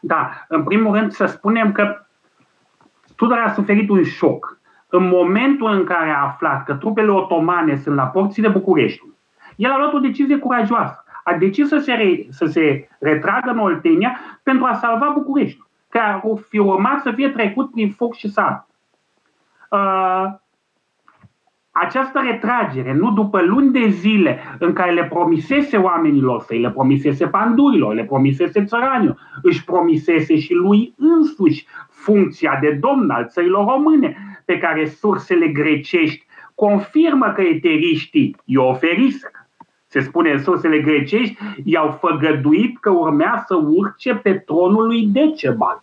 [0.00, 2.06] Da, în primul rând să spunem că
[3.16, 4.58] Tudor a suferit un șoc.
[4.88, 9.14] În momentul în care a aflat că trupele otomane sunt la porțile Bucureștiului,
[9.56, 11.04] el a luat o decizie curajoasă.
[11.24, 16.06] A decis să se, re, să se retragă în Oltenia pentru a salva București, care
[16.06, 18.66] ar fi urmat să fie trecut prin foc și sar.
[19.70, 20.24] Uh,
[21.76, 27.26] această retragere, nu după luni de zile în care le promisese oamenilor săi, le promisese
[27.26, 34.16] pandurilor, le promisese țăranilor, își promisese și lui însuși funcția de domn al țărilor române,
[34.44, 39.48] pe care sursele grecești confirmă că eteriștii i-o oferiseră
[39.86, 45.82] se spune în sursele grecești, i-au făgăduit că urmea să urce pe tronul lui Decebal.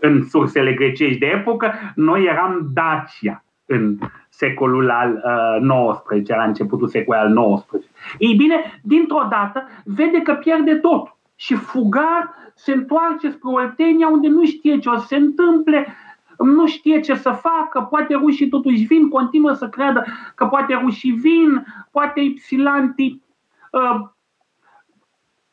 [0.00, 3.98] În sursele grecești de epocă, noi eram Dacia în
[4.28, 5.22] secolul al
[5.62, 7.84] uh, XIX, la începutul secolului al XIX.
[8.18, 14.28] Ei bine, dintr-o dată, vede că pierde tot și fugar se întoarce spre Oltenia unde
[14.28, 15.86] nu știe ce o să se întâmple,
[16.38, 20.04] nu știe ce să facă, poate rușii totuși vin, continuă să creadă
[20.34, 23.22] că poate rușii vin, poate Ipsilantii
[23.70, 24.00] uh,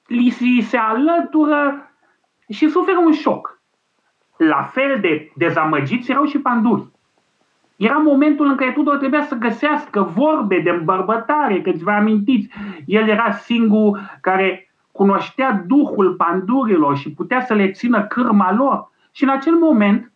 [0.06, 1.92] li se alătură
[2.50, 3.62] și suferă un șoc.
[4.38, 6.96] La fel de dezamăgiți erau și panduri.
[7.78, 12.50] Era momentul în care Tudor trebuia să găsească vorbe de îmbărbătare, că vă amintiți,
[12.86, 18.92] el era singurul care cunoștea duhul pandurilor și putea să le țină cârma lor.
[19.12, 20.12] Și în acel moment,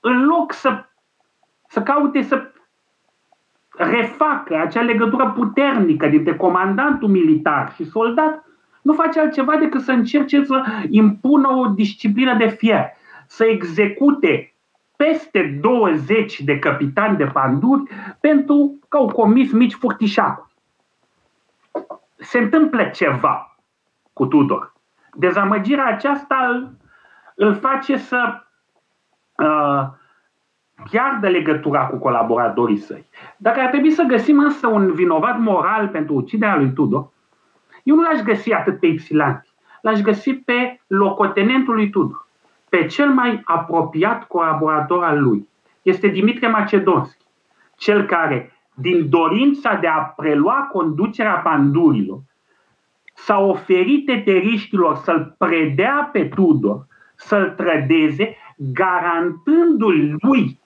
[0.00, 0.84] în loc să,
[1.68, 2.50] să caute să
[3.76, 8.44] refacă acea legătură puternică dintre comandantul militar și soldat,
[8.82, 12.84] nu face altceva decât să încerce să impună o disciplină de fier,
[13.26, 14.54] să execute
[14.96, 17.82] peste 20 de capitani de panduri
[18.20, 20.54] pentru că au comis mici furtișacuri.
[22.16, 23.56] Se întâmplă ceva
[24.12, 24.72] cu Tudor.
[25.14, 26.70] Dezamăgirea aceasta îl,
[27.34, 28.42] îl face să
[29.36, 29.86] uh,
[30.90, 33.08] piardă legătura cu colaboratorii săi.
[33.36, 37.08] Dacă ar trebui să găsim însă un vinovat moral pentru uciderea lui Tudor,
[37.82, 39.48] eu nu l-aș găsi atât pe Ipsilanti,
[39.80, 42.25] l-aș găsi pe locotenentul lui Tudor,
[42.76, 45.48] pe cel mai apropiat colaborator al lui.
[45.82, 47.24] Este Dimitrie Macedonski,
[47.76, 52.18] cel care, din dorința de a prelua conducerea pandurilor,
[53.14, 60.60] s-a oferit eteriștilor să-l predea pe Tudor, să-l trădeze, garantându-l lui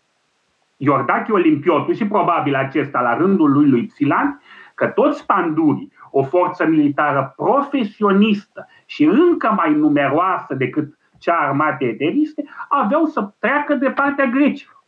[0.76, 4.42] Iordache Olimpiotu și probabil acesta la rândul lui lui Xilan,
[4.74, 12.44] că toți pandurii, o forță militară profesionistă și încă mai numeroasă decât cea armate eteriste,
[12.68, 14.84] aveau să treacă de partea grecilor.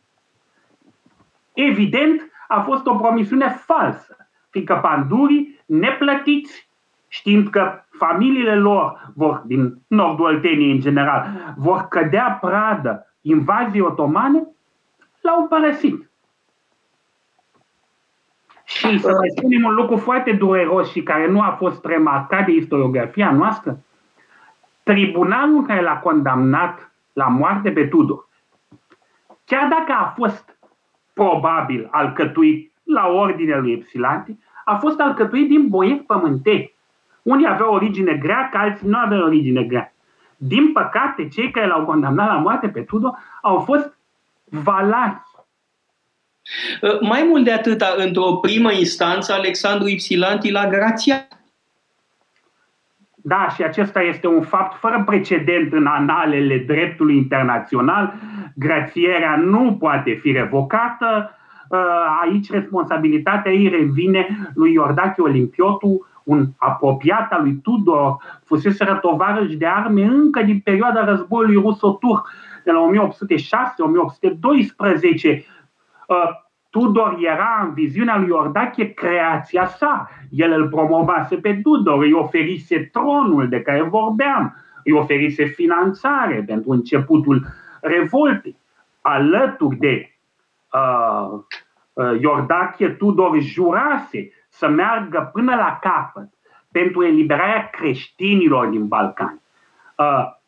[1.53, 4.17] Evident, a fost o promisiune falsă,
[4.49, 6.69] fiindcă pandurii neplătiți,
[7.07, 14.47] știind că familiile lor, vor, din nordul Olteniei în general, vor cădea pradă invaziei otomane,
[15.21, 16.09] l-au părăsit.
[18.63, 22.51] Și să mai spunem un lucru foarte dureros și care nu a fost remarcat de
[22.51, 23.79] istoriografia noastră,
[24.83, 28.27] tribunalul care l-a condamnat la moarte pe Tudor,
[29.45, 30.57] chiar dacă a fost
[31.13, 36.73] probabil alcătuit la ordinea lui Epsilanti, a fost alcătuit din boieri pământeni.
[37.21, 39.93] Unii aveau origine greacă, alții nu aveau origine greacă.
[40.37, 43.97] Din păcate, cei care l-au condamnat la moarte pe Tudor au fost
[44.43, 45.21] valahi.
[46.81, 51.42] Uh, mai mult de atât, într-o primă instanță, Alexandru Ipsilanti l-a grațiat.
[53.25, 58.13] Da, și acesta este un fapt fără precedent în analele dreptului internațional.
[58.55, 61.37] Grațierea nu poate fi revocată.
[61.69, 61.79] Uh,
[62.21, 69.67] aici responsabilitatea ei revine lui Iordache Olimpiotu, un apropiat al lui Tudor, fusese tovarăș de
[69.67, 72.29] arme încă din perioada războiului ruso-turc
[72.63, 72.83] de la 1806-1812,
[76.07, 76.42] uh,
[76.73, 80.09] Tudor era în viziunea lui Iordache creația sa.
[80.29, 86.71] El îl promovase pe Tudor, îi oferise tronul de care vorbeam, îi oferise finanțare pentru
[86.71, 87.45] începutul
[87.81, 88.57] revoltei.
[89.01, 90.17] Alături de
[90.71, 91.39] uh,
[91.93, 96.29] uh, Iordache, Tudor jurase să meargă până la capăt
[96.71, 99.41] pentru eliberarea creștinilor din Balcani.
[99.97, 100.41] Uh,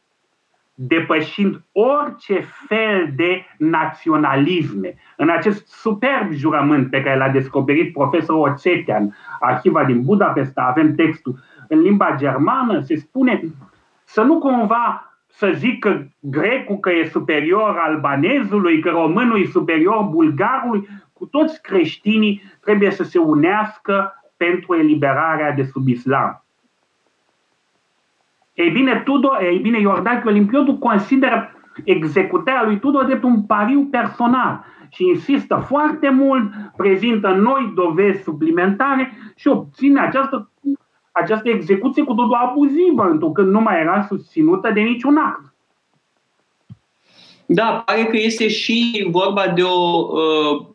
[0.76, 4.96] depășind orice fel de naționalisme.
[5.18, 11.40] În acest superb jurământ pe care l-a descoperit profesorul Oțetean, arhiva din Budapesta, avem textul
[11.68, 13.42] în limba germană, se spune
[14.04, 20.04] să nu cumva să zic că grecul că e superior albanezului, că românul e superior
[20.04, 26.45] bulgarului, cu toți creștinii trebuie să se unească pentru eliberarea de sub islam.
[28.56, 31.50] Ei bine, Tudor, ei bine, Iordache Olimpiodu consideră
[31.84, 39.12] executarea lui Tudor drept un pariu personal și insistă foarte mult, prezintă noi dovezi suplimentare
[39.36, 40.52] și obține această,
[41.12, 45.54] această execuție cu totul abuzivă, întrucât nu mai era susținută de niciun act.
[47.46, 50.66] Da, pare că este și vorba de o uh,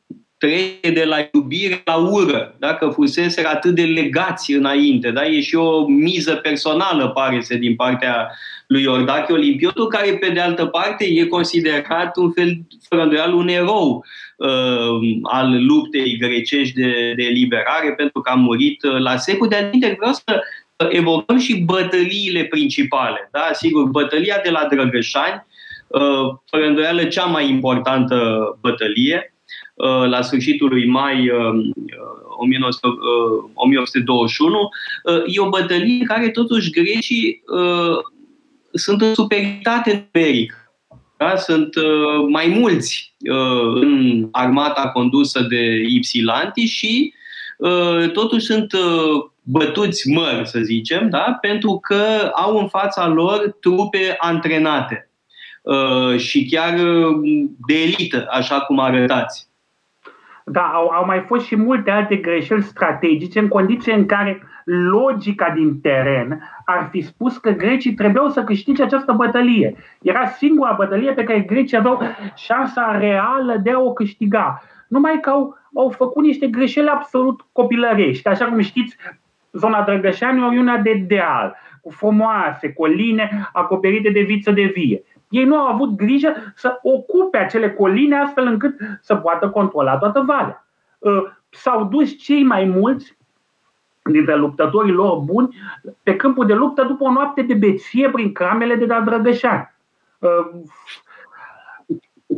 [0.41, 5.11] trece de la iubire la ură, dacă fusese atât de legați înainte.
[5.11, 5.27] Da?
[5.27, 8.31] E și o miză personală, pare să din partea
[8.67, 13.49] lui Iordache Olimpiotul, care, pe de altă parte, e considerat un fel, fără îndoială, un
[13.49, 14.05] erou
[14.37, 19.49] uh, al luptei grecești de, de eliberare, pentru că a murit uh, la secul.
[19.49, 20.41] De altfel, vreau să
[20.91, 23.29] evocăm și bătăliile principale.
[23.33, 23.49] Da?
[23.53, 25.47] Sigur, bătălia de la Drăgășani,
[25.87, 28.17] uh, fără îndoială, cea mai importantă
[28.61, 29.40] bătălie, Uh,
[30.09, 31.31] la sfârșitul lui mai
[32.41, 34.65] 1821, uh,
[35.15, 37.43] uh, e o bătălie în care totuși grecii
[38.73, 40.55] sunt în superioritate numerică.
[41.17, 41.37] Da?
[41.37, 41.75] Sunt
[42.29, 43.15] mai mulți
[43.75, 47.13] în armata condusă de Ipsilanti și
[48.13, 48.75] totuși sunt
[49.43, 51.39] bătuți măr, să zicem, da?
[51.41, 55.11] pentru că au în fața lor trupe antrenate
[56.17, 56.81] și chiar
[57.67, 59.50] de elită, așa cum arătați.
[60.53, 65.51] Da, au, au mai fost și multe alte greșeli strategice în condiții în care logica
[65.55, 69.75] din teren ar fi spus că grecii trebuiau să câștige această bătălie.
[70.03, 72.03] Era singura bătălie pe care grecii aveau
[72.37, 74.63] șansa reală de a o câștiga.
[74.89, 78.29] Numai că au, au făcut niște greșeli absolut copilărești.
[78.29, 78.97] Așa cum știți,
[79.53, 85.03] zona Drăgășani e una de deal, cu frumoase coline acoperite de viță de vie.
[85.31, 90.21] Ei nu au avut grijă să ocupe acele coline astfel încât să poată controla toată
[90.21, 90.67] valea.
[90.99, 93.17] Uh, s-au dus cei mai mulți
[94.03, 95.57] dintre luptătorii lor buni
[96.03, 99.75] pe câmpul de luptă după o noapte de beție prin cramele de la Drăgășani.
[100.19, 100.51] Uh,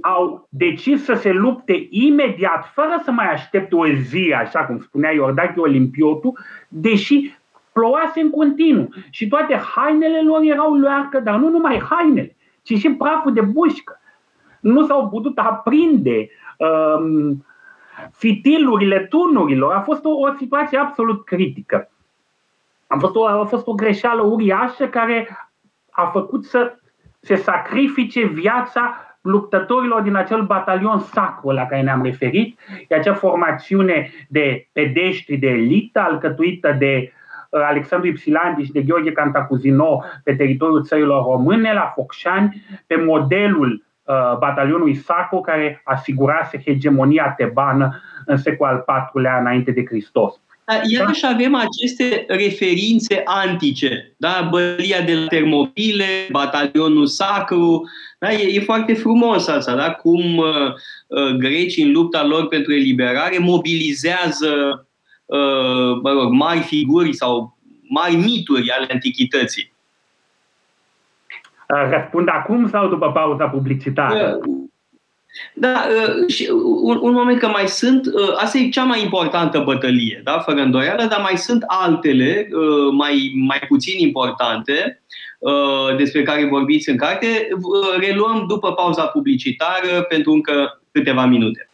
[0.01, 5.12] au decis să se lupte imediat, fără să mai aștepte o zi, așa cum spunea
[5.12, 6.32] Iordache Olimpiotu,
[6.68, 7.34] deși
[7.72, 12.90] plouase în continuu și toate hainele lor erau luarcă, dar nu numai hainele ci și
[12.90, 14.00] praful de bușcă.
[14.60, 17.44] Nu s-au putut aprinde um,
[18.12, 19.72] fitilurile tunurilor.
[19.72, 21.90] A fost o, o situație absolut critică.
[22.86, 25.28] A fost, o, a fost o greșeală uriașă care
[25.90, 26.76] a făcut să
[27.20, 32.58] se sacrifice viața luptătorilor din acel batalion sacru la care ne-am referit,
[32.88, 37.21] e acea formațiune de pedeștri de elită alcătuită de Uh,
[37.61, 44.38] Alexandru Ipsilandi și de Gheorghe Cantacuzino pe teritoriul țărilor române, la Focșani, pe modelul uh,
[44.38, 50.40] batalionului Saco, care asigurase hegemonia tebană în secolul al IV-lea înainte de Hristos.
[50.64, 54.48] Da, iarăși avem aceste referințe antice, da?
[54.50, 57.82] bălia de la Termopile, batalionul sacru,
[58.18, 58.32] da?
[58.32, 59.90] E, e foarte frumos asta, da?
[59.90, 60.46] cum uh,
[61.07, 64.90] uh, grecii în lupta lor pentru eliberare mobilizează Uh,
[66.03, 67.57] mă rog, mari figuri sau
[67.89, 69.72] mari mituri ale antichității.
[71.68, 74.39] Uh, răspund acum sau după pauza publicitară?
[74.47, 74.61] Uh,
[75.55, 75.87] da,
[76.28, 76.49] și
[76.83, 78.07] un, un moment că mai sunt,
[78.37, 82.49] asta e cea mai importantă bătălie, da, fără îndoială, dar mai sunt altele
[82.91, 85.03] mai, mai puțin importante
[85.97, 87.49] despre care vorbiți în carte.
[88.01, 91.70] Reluăm după pauza publicitară pentru încă câteva minute.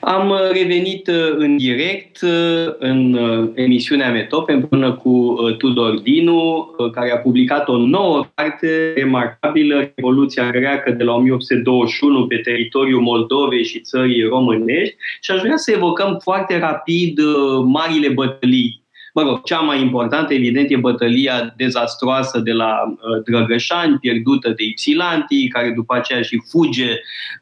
[0.00, 3.18] Am uh, revenit uh, în direct uh, în
[3.54, 10.90] emisiunea Metop împreună cu Tudor Dinu, care a publicat o nouă carte remarcabilă, Revoluția greacă
[10.90, 16.58] de la 1821 pe teritoriul Moldovei și țării românești și aș vrea să evocăm foarte
[16.58, 17.20] rapid
[17.64, 18.81] marile bătălii
[19.12, 24.64] Mă rog, cea mai importantă, evident, e bătălia dezastroasă de la uh, Drăgășani, pierdută de
[24.64, 26.90] Ipsilanti, care după aceea și fuge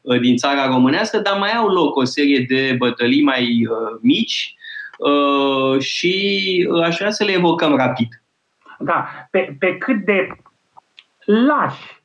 [0.01, 4.55] uh, din țara românească, dar mai au loc o serie de bătălii mai uh, mici
[5.79, 8.23] și aș vrea să le evocăm rapid.
[8.79, 10.27] Da, pe, pe cât de
[11.25, 12.00] lași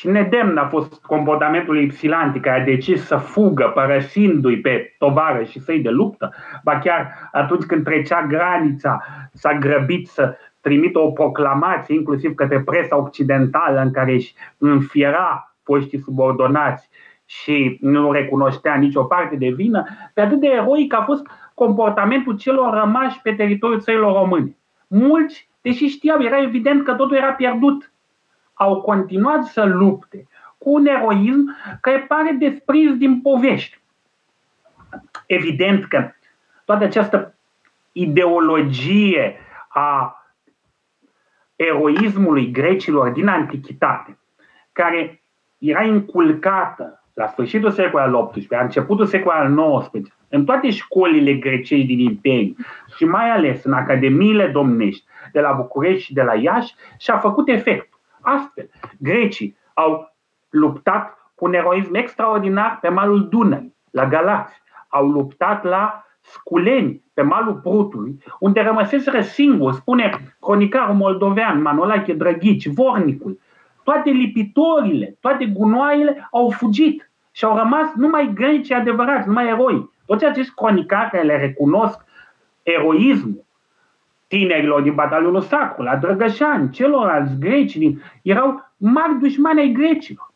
[0.00, 5.42] și nedemn a fost comportamentul lui Psilanti, care a decis să fugă părăsindu-i pe tovară
[5.44, 6.34] și săi de luptă,
[6.64, 9.00] ba chiar atunci când trecea granița
[9.32, 16.00] s-a grăbit să trimită o proclamație, inclusiv către presa occidentală, în care își înfiera foștii
[16.00, 16.88] subordonați
[17.24, 19.84] și nu recunoștea nicio parte de vină,
[20.14, 24.56] pe atât de eroic a fost comportamentul celor rămași pe teritoriul țărilor române.
[24.86, 27.89] Mulți, deși știau, era evident că totul era pierdut,
[28.60, 30.26] au continuat să lupte
[30.58, 33.80] cu un eroism care pare desprins din povești.
[35.26, 36.10] Evident că
[36.64, 37.34] toată această
[37.92, 39.36] ideologie
[39.68, 40.14] a
[41.56, 44.18] eroismului grecilor din antichitate,
[44.72, 45.22] care
[45.58, 51.34] era inculcată la sfârșitul secolului al XVIII, la începutul secolului al XIX, în toate școlile
[51.34, 52.54] grecești din Imperiu
[52.96, 57.48] și mai ales în academiile domnești de la București și de la Iași, și-a făcut
[57.48, 57.89] efect.
[58.20, 60.14] Astfel, grecii au
[60.50, 67.22] luptat cu un eroism extraordinar pe malul Dunării, la Galați, au luptat la Sculeni, pe
[67.22, 73.38] malul Prutului, unde rămăseseră singur, spune cronicarul moldovean Manolache Drăghici, Vornicul.
[73.84, 79.90] Toate lipitorile, toate gunoaiele au fugit și au rămas numai greci adevărați, numai eroi.
[80.06, 82.04] Toți acești cronicari care le recunosc
[82.62, 83.44] eroismul
[84.30, 87.78] tinerilor din batalionul sacru, la Drăgășani, celorlalți greci,
[88.22, 90.32] erau mari dușmani ai grecilor.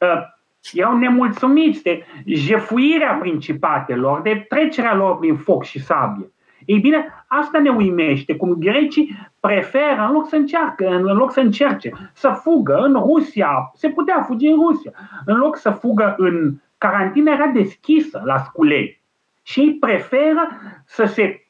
[0.00, 0.36] Ă,
[0.72, 6.32] erau nemulțumiți de jefuirea principatelor, de trecerea lor prin foc și sabie.
[6.64, 11.40] Ei bine, asta ne uimește, cum grecii preferă, în loc să încearcă, în loc să
[11.40, 14.90] încerce, să fugă în Rusia, se putea fugi în Rusia,
[15.24, 19.00] în loc să fugă în carantină era deschisă la sculei.
[19.42, 20.48] Și ei preferă
[20.84, 21.43] să se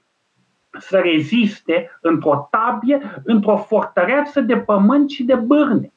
[0.79, 5.93] să reziste într-o tabie, într-o fortăreață de pământ și de bârne.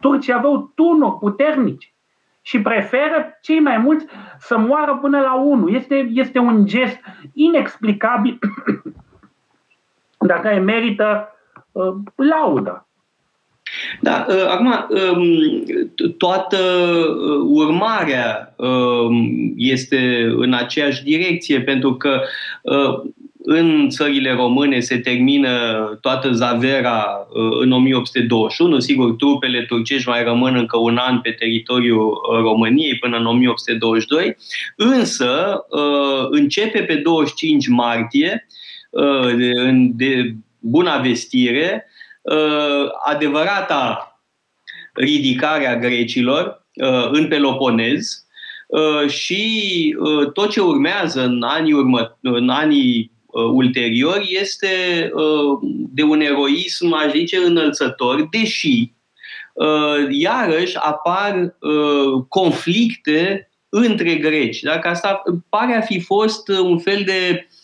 [0.00, 1.88] Turcii aveau tunuri puternice
[2.42, 4.06] și preferă cei mai mulți
[4.38, 5.74] să moară până la unul.
[5.74, 6.98] Este, este un gest
[7.32, 8.38] inexplicabil,
[10.28, 11.28] dar care merită
[11.72, 12.86] uh, laudă.
[14.00, 22.20] Da, uh, acum, um, toată uh, urmarea um, este în aceeași direcție, pentru că
[22.62, 23.10] uh,
[23.46, 25.50] în țările române se termină
[26.00, 27.26] toată zavera
[27.60, 28.78] în 1821.
[28.78, 34.36] Sigur, trupele turcești mai rămân încă un an pe teritoriul României până în 1822,
[34.76, 35.64] însă
[36.30, 38.46] începe pe 25 martie,
[39.90, 41.86] de buna vestire,
[42.22, 44.14] uh, adevărata
[44.94, 48.26] ridicare a grecilor uh, în Peloponez
[48.66, 54.68] uh, și uh, tot ce urmează în anii, urmă, în anii uh, ulteriori este
[55.14, 55.58] uh,
[55.92, 58.92] de un eroism, aș zice, înălțător, deși
[59.52, 64.60] uh, iarăși apar uh, conflicte între greci.
[64.60, 67.63] Dacă asta pare a fi fost un fel de Uh,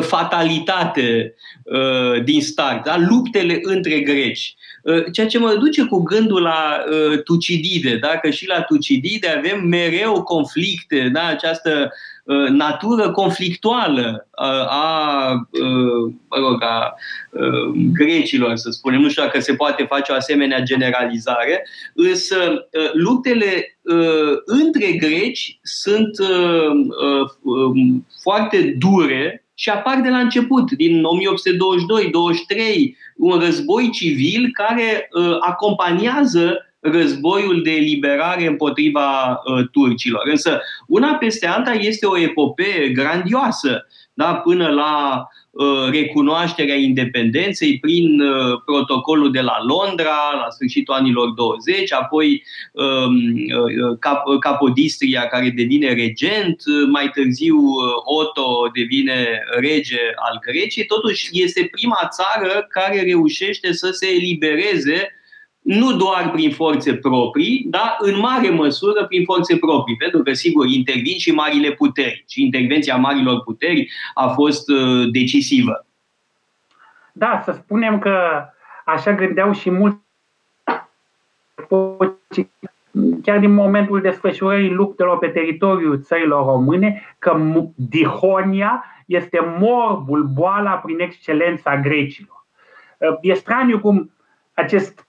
[0.00, 2.98] fatalitate uh, din start, da?
[3.08, 4.54] luptele între greci.
[4.82, 6.84] Uh, ceea ce mă duce cu gândul la
[7.24, 8.08] Tucidide, da?
[8.08, 11.26] că și la Tucidide avem mereu conflicte, da?
[11.26, 11.92] această
[12.48, 14.28] natură conflictuală
[14.68, 15.32] a,
[16.28, 16.94] mă rog, a
[17.92, 19.00] grecilor, să spunem.
[19.00, 23.78] Nu știu dacă se poate face o asemenea generalizare, însă luptele
[24.44, 26.18] între greci sunt
[27.42, 31.04] um, foarte dure și apar de la început, din 1822-23,
[33.16, 40.22] un război civil care uh, acompaniază războiul de eliberare împotriva uh, turcilor.
[40.24, 44.34] Însă, una peste alta este o epopee grandioasă, da?
[44.34, 45.37] până la Uh,
[45.90, 53.16] recunoașterea independenței prin uh, protocolul de la Londra la sfârșitul anilor 20, apoi um,
[53.90, 57.56] uh, Capodistria care devine regent, mai târziu
[58.04, 60.86] Otto devine rege al Greciei.
[60.86, 65.17] Totuși este prima țară care reușește să se elibereze
[65.68, 70.66] nu doar prin forțe proprii, dar în mare măsură prin forțe proprii, pentru că, sigur,
[70.66, 75.86] intervin și marile puteri și intervenția marilor puteri a fost uh, decisivă.
[77.12, 78.44] Da, să spunem că
[78.84, 79.98] așa gândeau și mulți
[83.22, 87.40] chiar din momentul desfășurării luptelor pe teritoriul țărilor române, că
[87.74, 92.46] dihonia este morbul, boala prin excelența grecilor.
[93.20, 94.10] E straniu cum
[94.54, 95.07] acest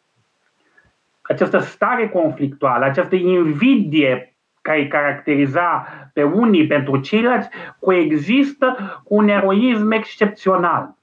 [1.29, 7.49] această stare conflictuală, această invidie care îi caracteriza pe unii pentru ceilalți,
[7.79, 10.95] coexistă cu un eroism excepțional.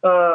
[0.00, 0.34] Uh,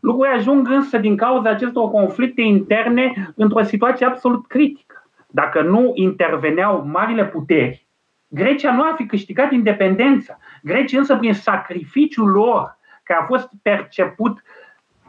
[0.00, 5.08] lucrurile ajung însă din cauza acestor conflicte interne într-o situație absolut critică.
[5.26, 7.86] Dacă nu interveneau marile puteri,
[8.28, 10.38] Grecia nu ar fi câștigat independența.
[10.62, 14.42] Grecii însă prin sacrificiul lor, care a fost perceput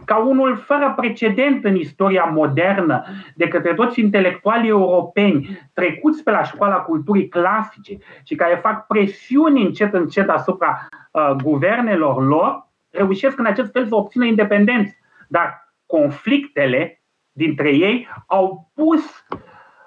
[0.05, 3.03] ca unul fără precedent în istoria modernă
[3.35, 9.65] de către toți intelectualii europeni trecuți pe la școala culturii clasice și care fac presiuni
[9.65, 14.95] încet încet asupra uh, guvernelor lor, reușesc în acest fel să obțină independență.
[15.27, 19.25] Dar conflictele dintre ei au pus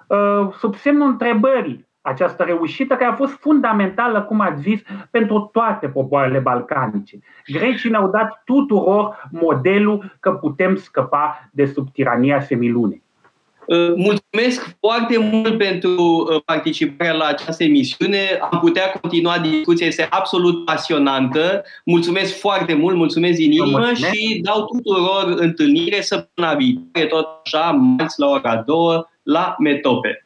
[0.07, 4.81] uh, sub semnul întrebării această reușită care a fost fundamentală, cum ați zis,
[5.11, 7.19] pentru toate popoarele balcanice.
[7.45, 13.01] Grecii ne-au dat tuturor modelul că putem scăpa de sub tirania semilunei.
[13.69, 18.17] Uh, mulțumesc foarte mult pentru uh, participarea la această emisiune.
[18.51, 21.63] Am putea continua discuția, este absolut pasionantă.
[21.85, 28.19] Mulțumesc foarte mult, mulțumesc din inimă și dau tuturor întâlnire săptămâna viitoare, tot așa, marți
[28.19, 28.77] la ora 2
[29.23, 30.25] la Metope.